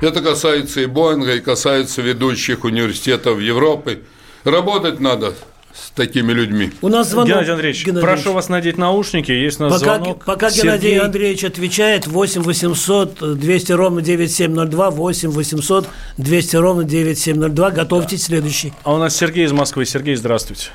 Это 0.00 0.22
касается 0.22 0.80
и 0.80 0.86
Боинга, 0.86 1.34
и 1.34 1.40
касается 1.40 2.02
ведущих 2.02 2.62
университетов 2.64 3.40
Европы. 3.40 4.02
Работать 4.44 5.00
надо 5.00 5.34
с 5.74 5.90
такими 5.90 6.32
людьми. 6.32 6.70
У 6.82 6.88
нас 6.88 7.10
звонок. 7.10 7.28
Геннадий 7.28 7.52
Андреевич, 7.52 7.86
Геннадий 7.86 8.06
прошу 8.06 8.32
вас 8.32 8.48
надеть 8.48 8.78
наушники, 8.78 9.32
есть 9.32 9.60
у 9.60 9.64
нас 9.64 9.80
пока, 9.80 9.96
звонок. 9.96 10.24
Пока 10.24 10.50
Сергей... 10.50 10.64
Геннадий 10.64 10.98
Андреевич 10.98 11.44
отвечает, 11.44 12.06
8 12.06 12.42
800 12.42 13.38
200 13.38 13.72
ровно 13.72 14.02
9702, 14.02 14.90
8 14.90 15.30
800 15.30 15.88
200 16.18 16.56
ровно 16.56 16.84
9702, 16.84 17.70
готовьтесь 17.70 18.20
да. 18.20 18.26
следующий. 18.26 18.72
А 18.84 18.94
у 18.94 18.98
нас 18.98 19.16
Сергей 19.16 19.44
из 19.44 19.52
Москвы. 19.52 19.84
Сергей, 19.84 20.16
здравствуйте. 20.16 20.70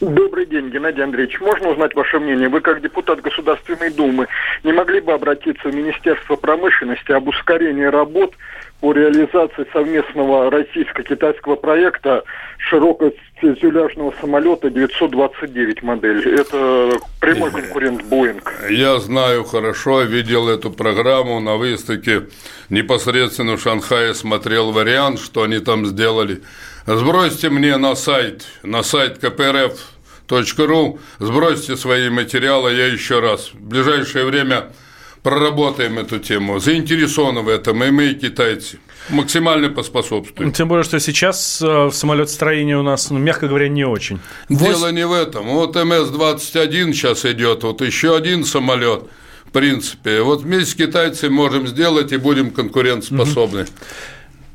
Добрый 0.00 0.44
день, 0.44 0.68
Геннадий 0.68 1.02
Андреевич. 1.02 1.40
Можно 1.40 1.70
узнать 1.70 1.94
ваше 1.94 2.18
мнение? 2.18 2.50
Вы, 2.50 2.60
как 2.60 2.82
депутат 2.82 3.22
Государственной 3.22 3.90
Думы, 3.90 4.28
не 4.62 4.72
могли 4.72 5.00
бы 5.00 5.14
обратиться 5.14 5.70
в 5.70 5.74
Министерство 5.74 6.36
промышленности 6.36 7.12
об 7.12 7.28
ускорении 7.28 7.84
работ 7.84 8.34
по 8.80 8.92
реализации 8.92 9.66
совместного 9.72 10.50
российско-китайского 10.50 11.56
проекта 11.56 12.24
широкофюзеляжного 13.40 14.14
самолета 14.20 14.70
929 14.70 15.82
модель. 15.82 16.28
Это 16.28 16.98
прямой 17.20 17.50
конкурент 17.50 18.02
Боинг. 18.04 18.52
Я 18.70 18.98
знаю 18.98 19.44
хорошо, 19.44 20.02
видел 20.02 20.48
эту 20.48 20.70
программу 20.70 21.40
на 21.40 21.56
выставке 21.56 22.26
непосредственно 22.70 23.56
в 23.56 23.60
Шанхае, 23.60 24.14
смотрел 24.14 24.72
вариант, 24.72 25.20
что 25.20 25.42
они 25.42 25.58
там 25.58 25.86
сделали. 25.86 26.42
Сбросьте 26.86 27.50
мне 27.50 27.76
на 27.76 27.94
сайт, 27.94 28.46
на 28.62 28.82
сайт 28.82 29.18
КПРФ.ру, 29.18 30.98
сбросьте 31.18 31.76
свои 31.76 32.08
материалы, 32.10 32.72
я 32.72 32.86
еще 32.86 33.20
раз 33.20 33.50
в 33.52 33.60
ближайшее 33.60 34.24
время 34.24 34.66
проработаем 35.26 35.98
эту 35.98 36.20
тему. 36.20 36.60
Заинтересованы 36.60 37.40
в 37.40 37.48
этом 37.48 37.82
и 37.82 37.90
мы, 37.90 38.04
и 38.10 38.14
китайцы. 38.14 38.78
Максимально 39.08 39.70
поспособствуем. 39.70 40.52
Тем 40.52 40.68
более, 40.68 40.84
что 40.84 41.00
сейчас 41.00 41.60
э, 41.60 41.66
в 41.66 41.92
самолетостроении 41.92 42.74
у 42.74 42.84
нас, 42.84 43.10
ну, 43.10 43.18
мягко 43.18 43.48
говоря, 43.48 43.68
не 43.68 43.84
очень. 43.84 44.20
Дело 44.48 44.92
не 44.92 45.04
в 45.04 45.12
этом. 45.12 45.46
Вот 45.48 45.74
МС-21 45.74 46.92
сейчас 46.92 47.24
идет, 47.24 47.64
вот 47.64 47.80
еще 47.80 48.16
один 48.16 48.44
самолет. 48.44 49.02
В 49.46 49.50
принципе, 49.50 50.22
вот 50.22 50.42
вместе 50.42 50.70
с 50.70 50.74
китайцами 50.76 51.30
можем 51.30 51.66
сделать 51.66 52.12
и 52.12 52.18
будем 52.18 52.52
конкурентоспособны. 52.52 53.62
Угу. 53.62 53.70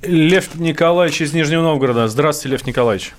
Лев 0.03 0.55
Николаевич 0.55 1.19
из 1.19 1.33
Нижнего 1.33 1.63
Новгорода. 1.63 2.07
Здравствуйте, 2.07 2.53
Лев 2.53 2.65
Николаевич. 2.65 3.11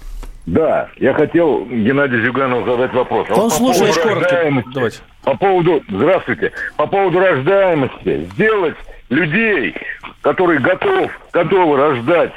Да, 0.46 0.88
я 0.96 1.14
хотел 1.14 1.64
Геннадию 1.66 2.24
Зюганову 2.24 2.66
задать 2.66 2.92
вопрос. 2.92 3.28
Он 3.30 3.42
вот 3.42 3.52
слушает 3.52 3.96
коротко. 3.96 4.64
Давайте. 4.74 4.98
По 5.22 5.36
поводу, 5.36 5.82
здравствуйте, 5.88 6.52
по 6.76 6.86
поводу 6.86 7.20
рождаемости, 7.20 8.26
сделать 8.32 8.74
людей, 9.08 9.74
которые 10.20 10.58
готов, 10.58 11.12
готовы 11.32 11.76
рождать 11.76 12.32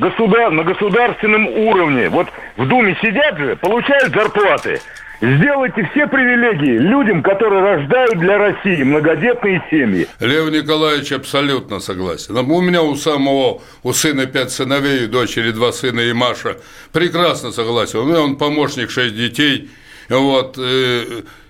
государ, 0.00 0.50
на 0.50 0.64
государственном 0.64 1.46
уровне. 1.46 2.08
Вот 2.08 2.26
в 2.56 2.66
Думе 2.66 2.96
сидят 3.00 3.38
же, 3.38 3.56
получают 3.56 4.12
зарплаты. 4.12 4.80
Сделайте 5.20 5.86
все 5.92 6.06
привилегии 6.06 6.78
людям, 6.78 7.22
которые 7.22 7.60
рождают 7.60 8.18
для 8.18 8.38
России 8.38 8.82
многодетные 8.82 9.62
семьи. 9.70 10.08
Лев 10.18 10.50
Николаевич 10.50 11.12
абсолютно 11.12 11.80
согласен. 11.80 12.38
У 12.38 12.60
меня 12.62 12.82
у 12.82 12.96
самого, 12.96 13.60
у 13.82 13.92
сына 13.92 14.24
пять 14.24 14.50
сыновей, 14.50 15.06
дочери 15.08 15.50
два 15.50 15.72
сына 15.72 16.00
и 16.00 16.14
Маша. 16.14 16.56
Прекрасно 16.92 17.52
согласен. 17.52 17.98
У 17.98 18.04
меня 18.06 18.20
он 18.22 18.36
помощник, 18.36 18.90
шесть 18.90 19.14
детей. 19.14 19.68
Вот. 20.08 20.56
Э, 20.58 21.04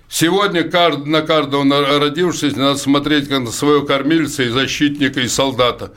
сегодня 0.09 0.65
на 1.05 1.21
каждого 1.21 1.63
родившись 1.97 2.57
надо 2.57 2.77
смотреть 2.77 3.29
как 3.29 3.39
на 3.39 3.51
своего 3.51 3.85
кормильца 3.85 4.43
и 4.43 4.49
защитника 4.49 5.21
и 5.21 5.29
солдата. 5.29 5.93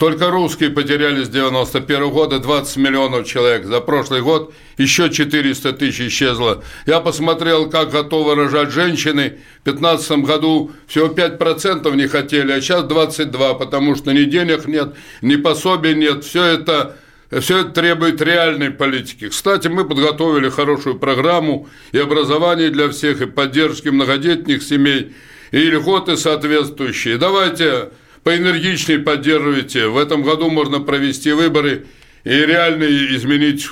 Только 0.00 0.30
русские 0.30 0.70
потеряли 0.70 1.22
с 1.24 1.28
91 1.28 2.08
года 2.08 2.38
20 2.38 2.78
миллионов 2.78 3.26
человек. 3.26 3.66
За 3.66 3.82
прошлый 3.82 4.22
год 4.22 4.54
еще 4.78 5.10
400 5.10 5.74
тысяч 5.74 6.00
исчезло. 6.00 6.64
Я 6.86 7.00
посмотрел, 7.00 7.68
как 7.68 7.90
готовы 7.90 8.34
рожать 8.34 8.70
женщины. 8.70 9.40
В 9.60 9.64
2015 9.64 10.10
году 10.24 10.70
всего 10.86 11.08
5% 11.08 11.94
не 11.96 12.06
хотели, 12.06 12.50
а 12.50 12.62
сейчас 12.62 12.84
22%, 12.84 13.58
потому 13.58 13.94
что 13.94 14.12
ни 14.12 14.24
денег 14.24 14.66
нет, 14.66 14.94
ни 15.20 15.36
пособий 15.36 15.92
нет. 15.92 16.24
Все 16.24 16.44
это 16.44 16.96
все 17.38 17.58
это 17.58 17.70
требует 17.72 18.22
реальной 18.22 18.70
политики. 18.70 19.28
Кстати, 19.28 19.68
мы 19.68 19.84
подготовили 19.84 20.48
хорошую 20.48 20.98
программу 20.98 21.68
и 21.92 21.98
образование 21.98 22.70
для 22.70 22.88
всех, 22.88 23.20
и 23.20 23.26
поддержки 23.26 23.90
многодетных 23.90 24.62
семей, 24.62 25.14
и 25.50 25.58
льготы 25.58 26.16
соответствующие. 26.16 27.18
Давайте 27.18 27.90
поэнергичнее 28.24 28.98
поддерживайте. 28.98 29.88
В 29.88 29.98
этом 29.98 30.22
году 30.22 30.50
можно 30.50 30.80
провести 30.80 31.32
выборы 31.32 31.86
и 32.24 32.30
реально 32.30 32.84
изменить 33.16 33.66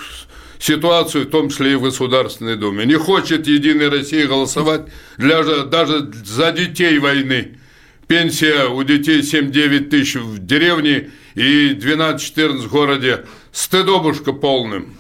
ситуацию, 0.58 1.26
в 1.26 1.30
том 1.30 1.48
числе 1.48 1.72
и 1.72 1.76
в 1.76 1.82
Государственной 1.82 2.56
Думе. 2.56 2.84
Не 2.84 2.96
хочет 2.96 3.46
Единая 3.46 3.90
Россия 3.90 4.26
голосовать 4.26 4.82
для, 5.16 5.42
даже 5.64 6.10
за 6.24 6.52
детей 6.52 6.98
войны. 6.98 7.58
Пенсия 8.06 8.68
у 8.68 8.82
детей 8.84 9.20
7-9 9.20 9.90
тысяч 9.90 10.16
в 10.16 10.38
деревне 10.38 11.10
и 11.34 11.74
12-14 11.74 12.56
в 12.62 12.70
городе. 12.70 13.24
Стыдобушка 13.52 14.32
полным. 14.32 14.94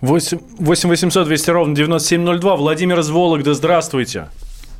8, 0.00 0.38
8 0.58 0.88
800 0.88 1.26
200 1.26 1.50
ровно 1.50 1.74
9702. 1.74 2.56
Владимир 2.56 3.00
из 3.00 3.10
Вологды, 3.10 3.54
здравствуйте. 3.54 4.28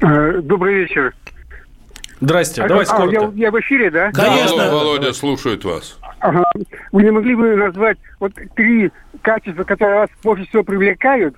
Э, 0.01 0.41
добрый 0.43 0.83
вечер. 0.83 1.12
Здрасте, 2.23 2.62
а, 2.62 2.68
давайте 2.68 2.93
а, 2.93 2.97
коротко. 2.97 3.33
Я, 3.35 3.47
я 3.47 3.51
в 3.51 3.61
эфире, 3.61 3.91
да? 3.91 4.12
Конечно. 4.12 4.59
Да, 4.59 4.70
Володя 4.70 5.12
слушает 5.12 5.64
вас. 5.64 5.99
Ага. 6.20 6.45
Вы 6.93 7.03
не 7.03 7.11
могли 7.11 7.35
бы 7.35 7.57
назвать 7.57 7.99
вот 8.20 8.33
три 8.55 8.93
качества, 9.23 9.64
которые 9.64 10.01
вас 10.01 10.11
больше 10.23 10.47
всего 10.47 10.62
привлекают, 10.62 11.35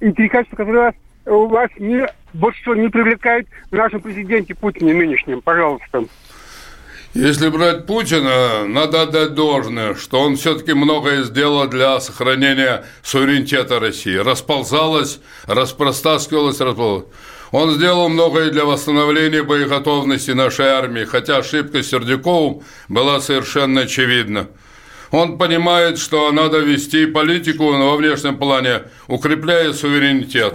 и 0.00 0.10
три 0.10 0.28
качества, 0.28 0.56
которые 0.56 0.82
вас, 0.86 0.94
у 1.26 1.46
вас 1.46 1.70
не, 1.78 2.08
больше 2.34 2.60
всего 2.60 2.74
не 2.74 2.88
привлекают 2.88 3.46
в 3.70 3.76
нашем 3.76 4.00
президенте 4.00 4.56
Путине 4.56 4.94
нынешнем? 4.94 5.40
Пожалуйста. 5.42 6.02
Если 7.14 7.48
брать 7.48 7.86
Путина, 7.86 8.66
надо 8.66 9.02
отдать 9.02 9.34
должное, 9.34 9.94
что 9.94 10.20
он 10.20 10.34
все-таки 10.34 10.72
многое 10.72 11.22
сделал 11.22 11.68
для 11.68 12.00
сохранения 12.00 12.84
суверенитета 13.04 13.78
России. 13.78 14.16
Расползалась, 14.16 15.20
распростаскивалась, 15.46 16.60
расползалась. 16.60 17.06
Он 17.52 17.72
сделал 17.74 18.08
многое 18.08 18.50
для 18.50 18.64
восстановления 18.64 19.42
боеготовности 19.42 20.32
нашей 20.32 20.66
армии, 20.66 21.04
хотя 21.04 21.38
ошибка 21.38 21.82
Сердюковым 21.82 22.62
была 22.88 23.20
совершенно 23.20 23.82
очевидна. 23.82 24.48
Он 25.12 25.38
понимает, 25.38 25.98
что 25.98 26.32
надо 26.32 26.58
вести 26.58 27.06
политику 27.06 27.70
во 27.70 27.96
внешнем 27.96 28.36
плане, 28.36 28.82
укрепляя 29.06 29.72
суверенитет. 29.72 30.54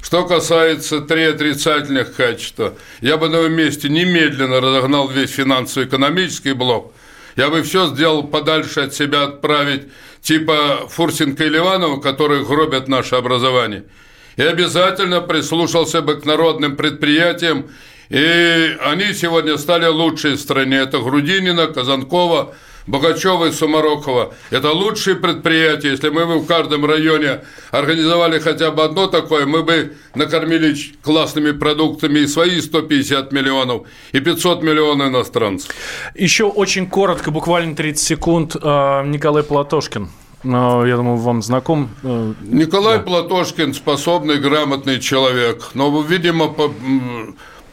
Что 0.00 0.24
касается 0.24 1.00
три 1.00 1.24
отрицательных 1.24 2.14
качества, 2.14 2.74
я 3.00 3.16
бы 3.16 3.28
на 3.28 3.36
его 3.36 3.48
месте 3.48 3.88
немедленно 3.88 4.60
разогнал 4.60 5.08
весь 5.08 5.30
финансово-экономический 5.30 6.52
блок. 6.52 6.94
Я 7.34 7.50
бы 7.50 7.62
все 7.62 7.88
сделал 7.88 8.22
подальше 8.22 8.80
от 8.80 8.94
себя 8.94 9.24
отправить, 9.24 9.88
типа 10.22 10.86
Фурсенко 10.88 11.44
и 11.44 11.48
Ливанова, 11.48 12.00
которые 12.00 12.44
гробят 12.44 12.86
наше 12.86 13.16
образование– 13.16 13.84
и 14.38 14.42
обязательно 14.42 15.20
прислушался 15.20 16.00
бы 16.00 16.14
к 16.14 16.24
народным 16.24 16.76
предприятиям, 16.76 17.66
и 18.08 18.76
они 18.82 19.12
сегодня 19.12 19.58
стали 19.58 19.86
лучшие 19.86 20.36
в 20.36 20.40
стране. 20.40 20.76
Это 20.76 20.98
Грудинина, 21.00 21.66
Казанкова, 21.66 22.54
Богачева 22.86 23.46
и 23.46 23.52
Сумарокова. 23.52 24.32
Это 24.50 24.70
лучшие 24.70 25.16
предприятия. 25.16 25.90
Если 25.90 26.08
мы 26.08 26.24
бы 26.24 26.38
в 26.38 26.46
каждом 26.46 26.86
районе 26.86 27.40
организовали 27.70 28.38
хотя 28.38 28.70
бы 28.70 28.84
одно 28.84 29.08
такое, 29.08 29.44
мы 29.44 29.62
бы 29.62 29.92
накормили 30.14 30.74
классными 31.02 31.50
продуктами 31.50 32.20
и 32.20 32.26
свои 32.26 32.60
150 32.60 33.32
миллионов, 33.32 33.88
и 34.12 34.20
500 34.20 34.62
миллионов 34.62 35.08
иностранцев. 35.08 35.70
Еще 36.14 36.44
очень 36.44 36.88
коротко, 36.88 37.30
буквально 37.30 37.76
30 37.76 38.06
секунд, 38.06 38.56
а, 38.62 39.02
Николай 39.04 39.42
Платошкин 39.42 40.08
я 40.44 40.96
думаю, 40.96 41.16
вам 41.16 41.42
знаком. 41.42 41.90
Э, 42.02 42.32
Николай 42.42 42.98
да. 42.98 43.04
Платошкин 43.04 43.74
способный, 43.74 44.38
грамотный 44.38 45.00
человек, 45.00 45.70
но, 45.74 46.00
видимо, 46.02 46.54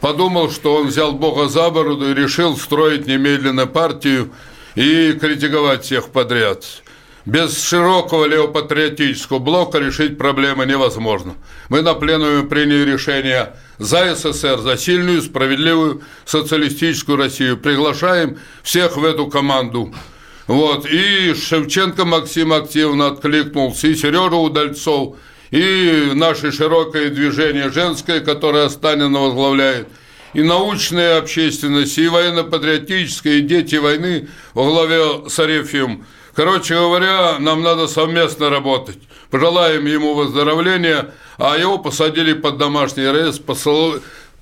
подумал, 0.00 0.50
что 0.50 0.76
он 0.76 0.88
взял 0.88 1.12
Бога 1.12 1.48
за 1.48 1.70
бороду 1.70 2.10
и 2.10 2.14
решил 2.14 2.56
строить 2.56 3.06
немедленно 3.06 3.66
партию 3.66 4.30
и 4.74 5.12
критиковать 5.12 5.84
всех 5.84 6.08
подряд. 6.08 6.64
Без 7.24 7.60
широкого 7.60 8.24
левопатриотического 8.26 9.40
блока 9.40 9.78
решить 9.78 10.16
проблемы 10.16 10.64
невозможно. 10.64 11.34
Мы 11.68 11.82
на 11.82 11.94
пленуме 11.94 12.44
приняли 12.44 12.92
решение 12.92 13.54
за 13.78 14.14
СССР, 14.14 14.60
за 14.60 14.76
сильную, 14.76 15.22
справедливую 15.22 16.02
социалистическую 16.24 17.18
Россию. 17.18 17.56
Приглашаем 17.56 18.38
всех 18.62 18.96
в 18.96 19.04
эту 19.04 19.26
команду. 19.26 19.92
Вот, 20.46 20.86
и 20.86 21.34
Шевченко 21.34 22.04
Максим 22.04 22.52
активно 22.52 23.08
откликнулся, 23.08 23.88
и 23.88 23.96
Сережа 23.96 24.36
Удальцов, 24.36 25.16
и 25.50 26.12
наше 26.14 26.52
широкое 26.52 27.10
движение 27.10 27.70
женское, 27.70 28.20
которое 28.20 28.68
Станина 28.68 29.20
возглавляет, 29.20 29.88
и 30.34 30.42
научная 30.42 31.18
общественность, 31.18 31.98
и 31.98 32.06
военно-патриотическая, 32.06 33.34
и 33.34 33.40
дети 33.40 33.76
войны 33.76 34.28
во 34.54 34.66
главе 34.66 35.28
с 35.28 35.38
Арефием. 35.38 36.06
Короче 36.34 36.74
говоря, 36.74 37.38
нам 37.40 37.62
надо 37.62 37.88
совместно 37.88 38.50
работать. 38.50 38.98
Пожелаем 39.30 39.86
ему 39.86 40.14
выздоровления, 40.14 41.10
а 41.38 41.56
его 41.56 41.78
посадили 41.78 42.34
под 42.34 42.58
домашний 42.58 43.04
арест, 43.04 43.42
по 43.42 43.54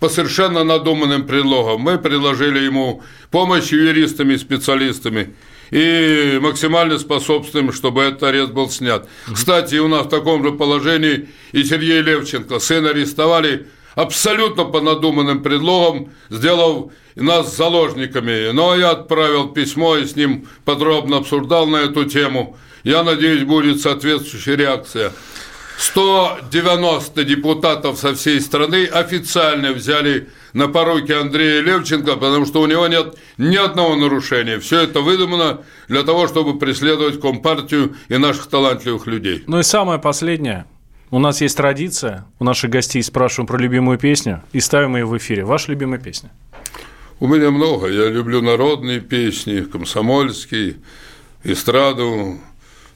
совершенно 0.09 0.65
надуманным 0.65 1.27
предлогам. 1.27 1.81
Мы 1.81 1.97
предложили 1.97 2.59
ему 2.59 3.03
помощь 3.31 3.73
юристами 3.73 4.35
и 4.35 4.39
специалистами 4.39 5.35
и 5.75 6.39
максимально 6.41 7.01
способствуем, 7.01 7.73
чтобы 7.73 8.03
этот 8.03 8.23
арест 8.23 8.53
был 8.53 8.71
снят. 8.71 9.09
Кстати, 9.33 9.75
у 9.75 9.89
нас 9.89 10.07
в 10.07 10.09
таком 10.09 10.45
же 10.45 10.53
положении 10.53 11.29
и 11.51 11.65
Сергей 11.65 12.01
Левченко. 12.01 12.61
Сына 12.61 12.91
арестовали 12.91 13.67
абсолютно 13.97 14.67
по 14.67 14.81
надуманным 14.81 15.43
предлогам, 15.43 16.13
сделав 16.31 16.93
нас 17.17 17.57
заложниками. 17.57 18.53
Но 18.53 18.77
я 18.77 18.91
отправил 18.91 19.49
письмо 19.49 19.97
и 19.97 20.07
с 20.07 20.15
ним 20.15 20.47
подробно 20.65 21.17
обсуждал 21.17 21.67
на 21.67 21.79
эту 21.79 22.05
тему. 22.05 22.57
Я 22.85 23.03
надеюсь, 23.03 23.43
будет 23.43 23.81
соответствующая 23.81 24.55
реакция. 24.55 25.13
190 25.79 27.25
депутатов 27.25 27.99
со 27.99 28.15
всей 28.15 28.41
страны 28.41 28.87
официально 28.87 29.73
взяли 29.73 30.29
на 30.53 30.69
поруки 30.69 31.13
Андрея 31.13 31.61
Левченко, 31.63 32.17
потому 32.17 32.47
что 32.47 32.61
у 32.63 32.67
него 32.67 32.87
нет 32.87 33.17
ни 33.39 33.57
одного 33.57 33.97
нарушения. 33.97 34.61
Все 34.61 34.83
это 34.83 35.01
выдумано 35.01 35.63
для 35.89 36.03
того, 36.03 36.29
чтобы 36.29 36.59
преследовать 36.59 37.21
Компартию 37.21 37.97
и 38.09 38.17
наших 38.17 38.47
талантливых 38.47 39.07
людей. 39.07 39.43
Ну 39.47 39.59
и 39.59 39.63
самое 39.63 39.99
последнее. 39.99 40.67
У 41.11 41.19
нас 41.19 41.41
есть 41.41 41.57
традиция, 41.57 42.27
у 42.39 42.45
наших 42.45 42.71
гостей 42.71 43.03
спрашиваем 43.03 43.47
про 43.47 43.59
любимую 43.59 43.99
песню 43.99 44.43
и 44.53 44.61
ставим 44.61 44.97
ее 44.97 45.07
в 45.07 45.17
эфире. 45.17 45.45
Ваша 45.45 45.71
любимая 45.71 46.01
песня? 46.01 46.31
У 47.21 47.27
меня 47.29 47.51
много. 47.51 47.89
Я 47.89 48.09
люблю 48.09 48.43
народные 48.43 49.01
песни, 49.01 49.61
комсомольские, 49.61 50.77
эстраду. 51.45 52.39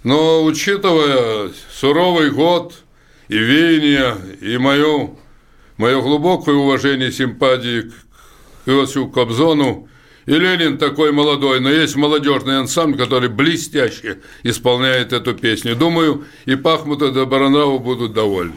Но 0.05 0.45
учитывая 0.45 1.51
суровый 1.73 2.31
год 2.31 2.75
и 3.29 3.37
веяние, 3.37 4.17
и 4.41 4.57
мою, 4.59 5.19
мое 5.77 6.01
глубокое 6.01 6.55
уважение 6.55 7.11
симпатии 7.11 7.83
к 8.65 8.69
Иосифу 8.69 9.09
Кобзону, 9.09 9.88
и 10.29 10.33
Ленин 10.33 10.77
такой 10.77 11.11
молодой, 11.11 11.59
но 11.59 11.71
есть 11.71 11.97
молодежный 11.97 12.59
ансамбль, 12.59 12.99
который 12.99 13.31
блестяще 13.31 14.19
исполняет 14.43 15.15
эту 15.15 15.33
песню. 15.33 15.75
Думаю, 15.75 16.27
и 16.45 16.55
Пахмута 16.55 17.07
и 17.07 17.25
Баранова 17.25 17.79
будут 17.79 18.13
довольны. 18.13 18.53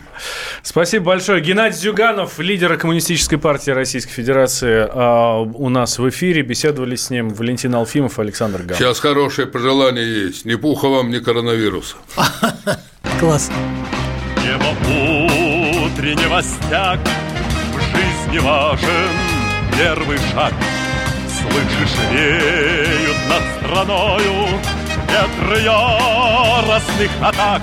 Спасибо 0.64 1.06
большое. 1.06 1.42
Геннадий 1.42 1.78
Зюганов, 1.78 2.40
лидер 2.40 2.76
Коммунистической 2.76 3.38
партии 3.38 3.72
Российской 3.72 4.12
Федерации, 4.12 4.86
а, 4.86 5.40
у 5.40 5.70
нас 5.70 5.98
в 5.98 6.10
эфире. 6.10 6.42
Беседовали 6.42 6.98
с 6.98 7.10
ним 7.10 7.30
Валентин 7.30 7.74
Алфимов 7.74 8.20
и 8.20 8.22
Александр 8.22 8.64
Гам. 8.64 8.78
Сейчас 8.78 9.00
хорошее 9.00 9.48
пожелание 9.48 10.26
есть. 10.26 10.44
Ни 10.44 10.56
пуха 10.56 10.90
вам, 10.90 11.10
ни 11.10 11.20
коронавируса. 11.20 11.96
Класс. 13.22 13.50
Небо 14.44 14.76
утреннего 15.86 16.42
стяг 16.44 17.00
в 17.74 17.80
жизни 17.80 18.40
важен 18.40 19.10
первый 19.78 20.18
шаг– 20.34 20.54
Слышишь, 21.42 21.98
реют 22.12 23.18
над 23.28 23.44
страною 23.58 24.48
Ветры 25.08 25.62
яростных 25.62 27.12
атак. 27.22 27.62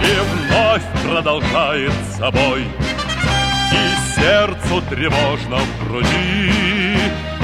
И 0.00 0.12
вновь 0.30 0.82
продолжает 1.04 1.92
собой 2.16 2.66
И 3.72 4.20
сердцу 4.20 4.82
тревожно 4.88 5.58
в 5.58 5.88
груди. 5.88 6.50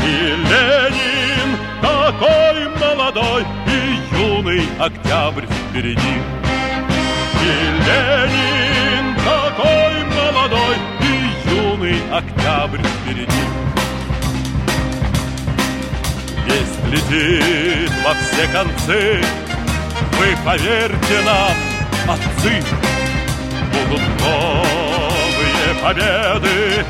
И 0.03 0.34
Ленин 0.51 1.57
такой 1.80 2.68
молодой 2.78 3.44
И 3.66 4.16
юный 4.16 4.68
октябрь 4.78 5.46
впереди. 5.46 6.16
И 7.42 7.53
Ленин 7.86 9.14
такой 9.16 10.05
молодой 10.05 10.89
юный 11.61 12.01
октябрь 12.11 12.83
впереди. 12.83 13.45
Весть 16.47 16.85
летит 16.91 17.93
во 18.05 18.15
все 18.15 18.47
концы, 18.49 19.25
вы 20.19 20.37
поверьте 20.45 21.21
нам, 21.25 22.15
отцы, 22.15 22.63
будут 23.73 24.03
новые 24.21 25.75
победы, 25.83 26.85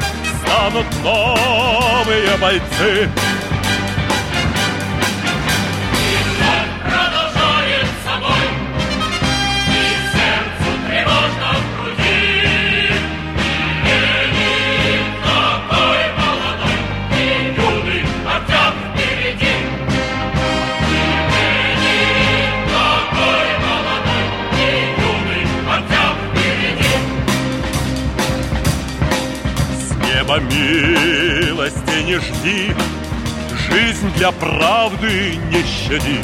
станут 0.44 0.86
новые 1.02 2.36
бойцы. 2.40 3.08
Неба 30.30 30.40
милости 30.40 32.02
не 32.04 32.18
жди, 32.18 32.74
Жизнь 33.68 34.12
для 34.16 34.32
правды 34.32 35.38
не 35.50 35.62
щади. 35.62 36.20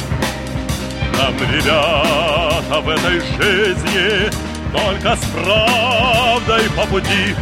Нам, 1.17 1.33
ребята, 1.51 2.79
в 2.81 2.89
этой 2.89 3.19
жизни 3.19 4.29
Только 4.71 5.15
с 5.15 5.25
правдой 5.29 6.69
по 6.75 6.85
пути. 6.87 7.35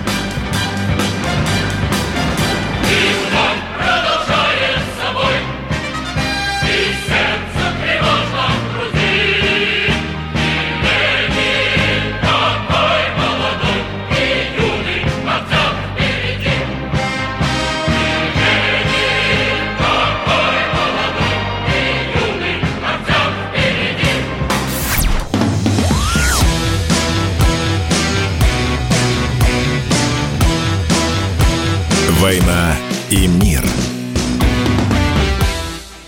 «Война 32.25 32.75
и 33.11 33.27
мир». 33.27 33.44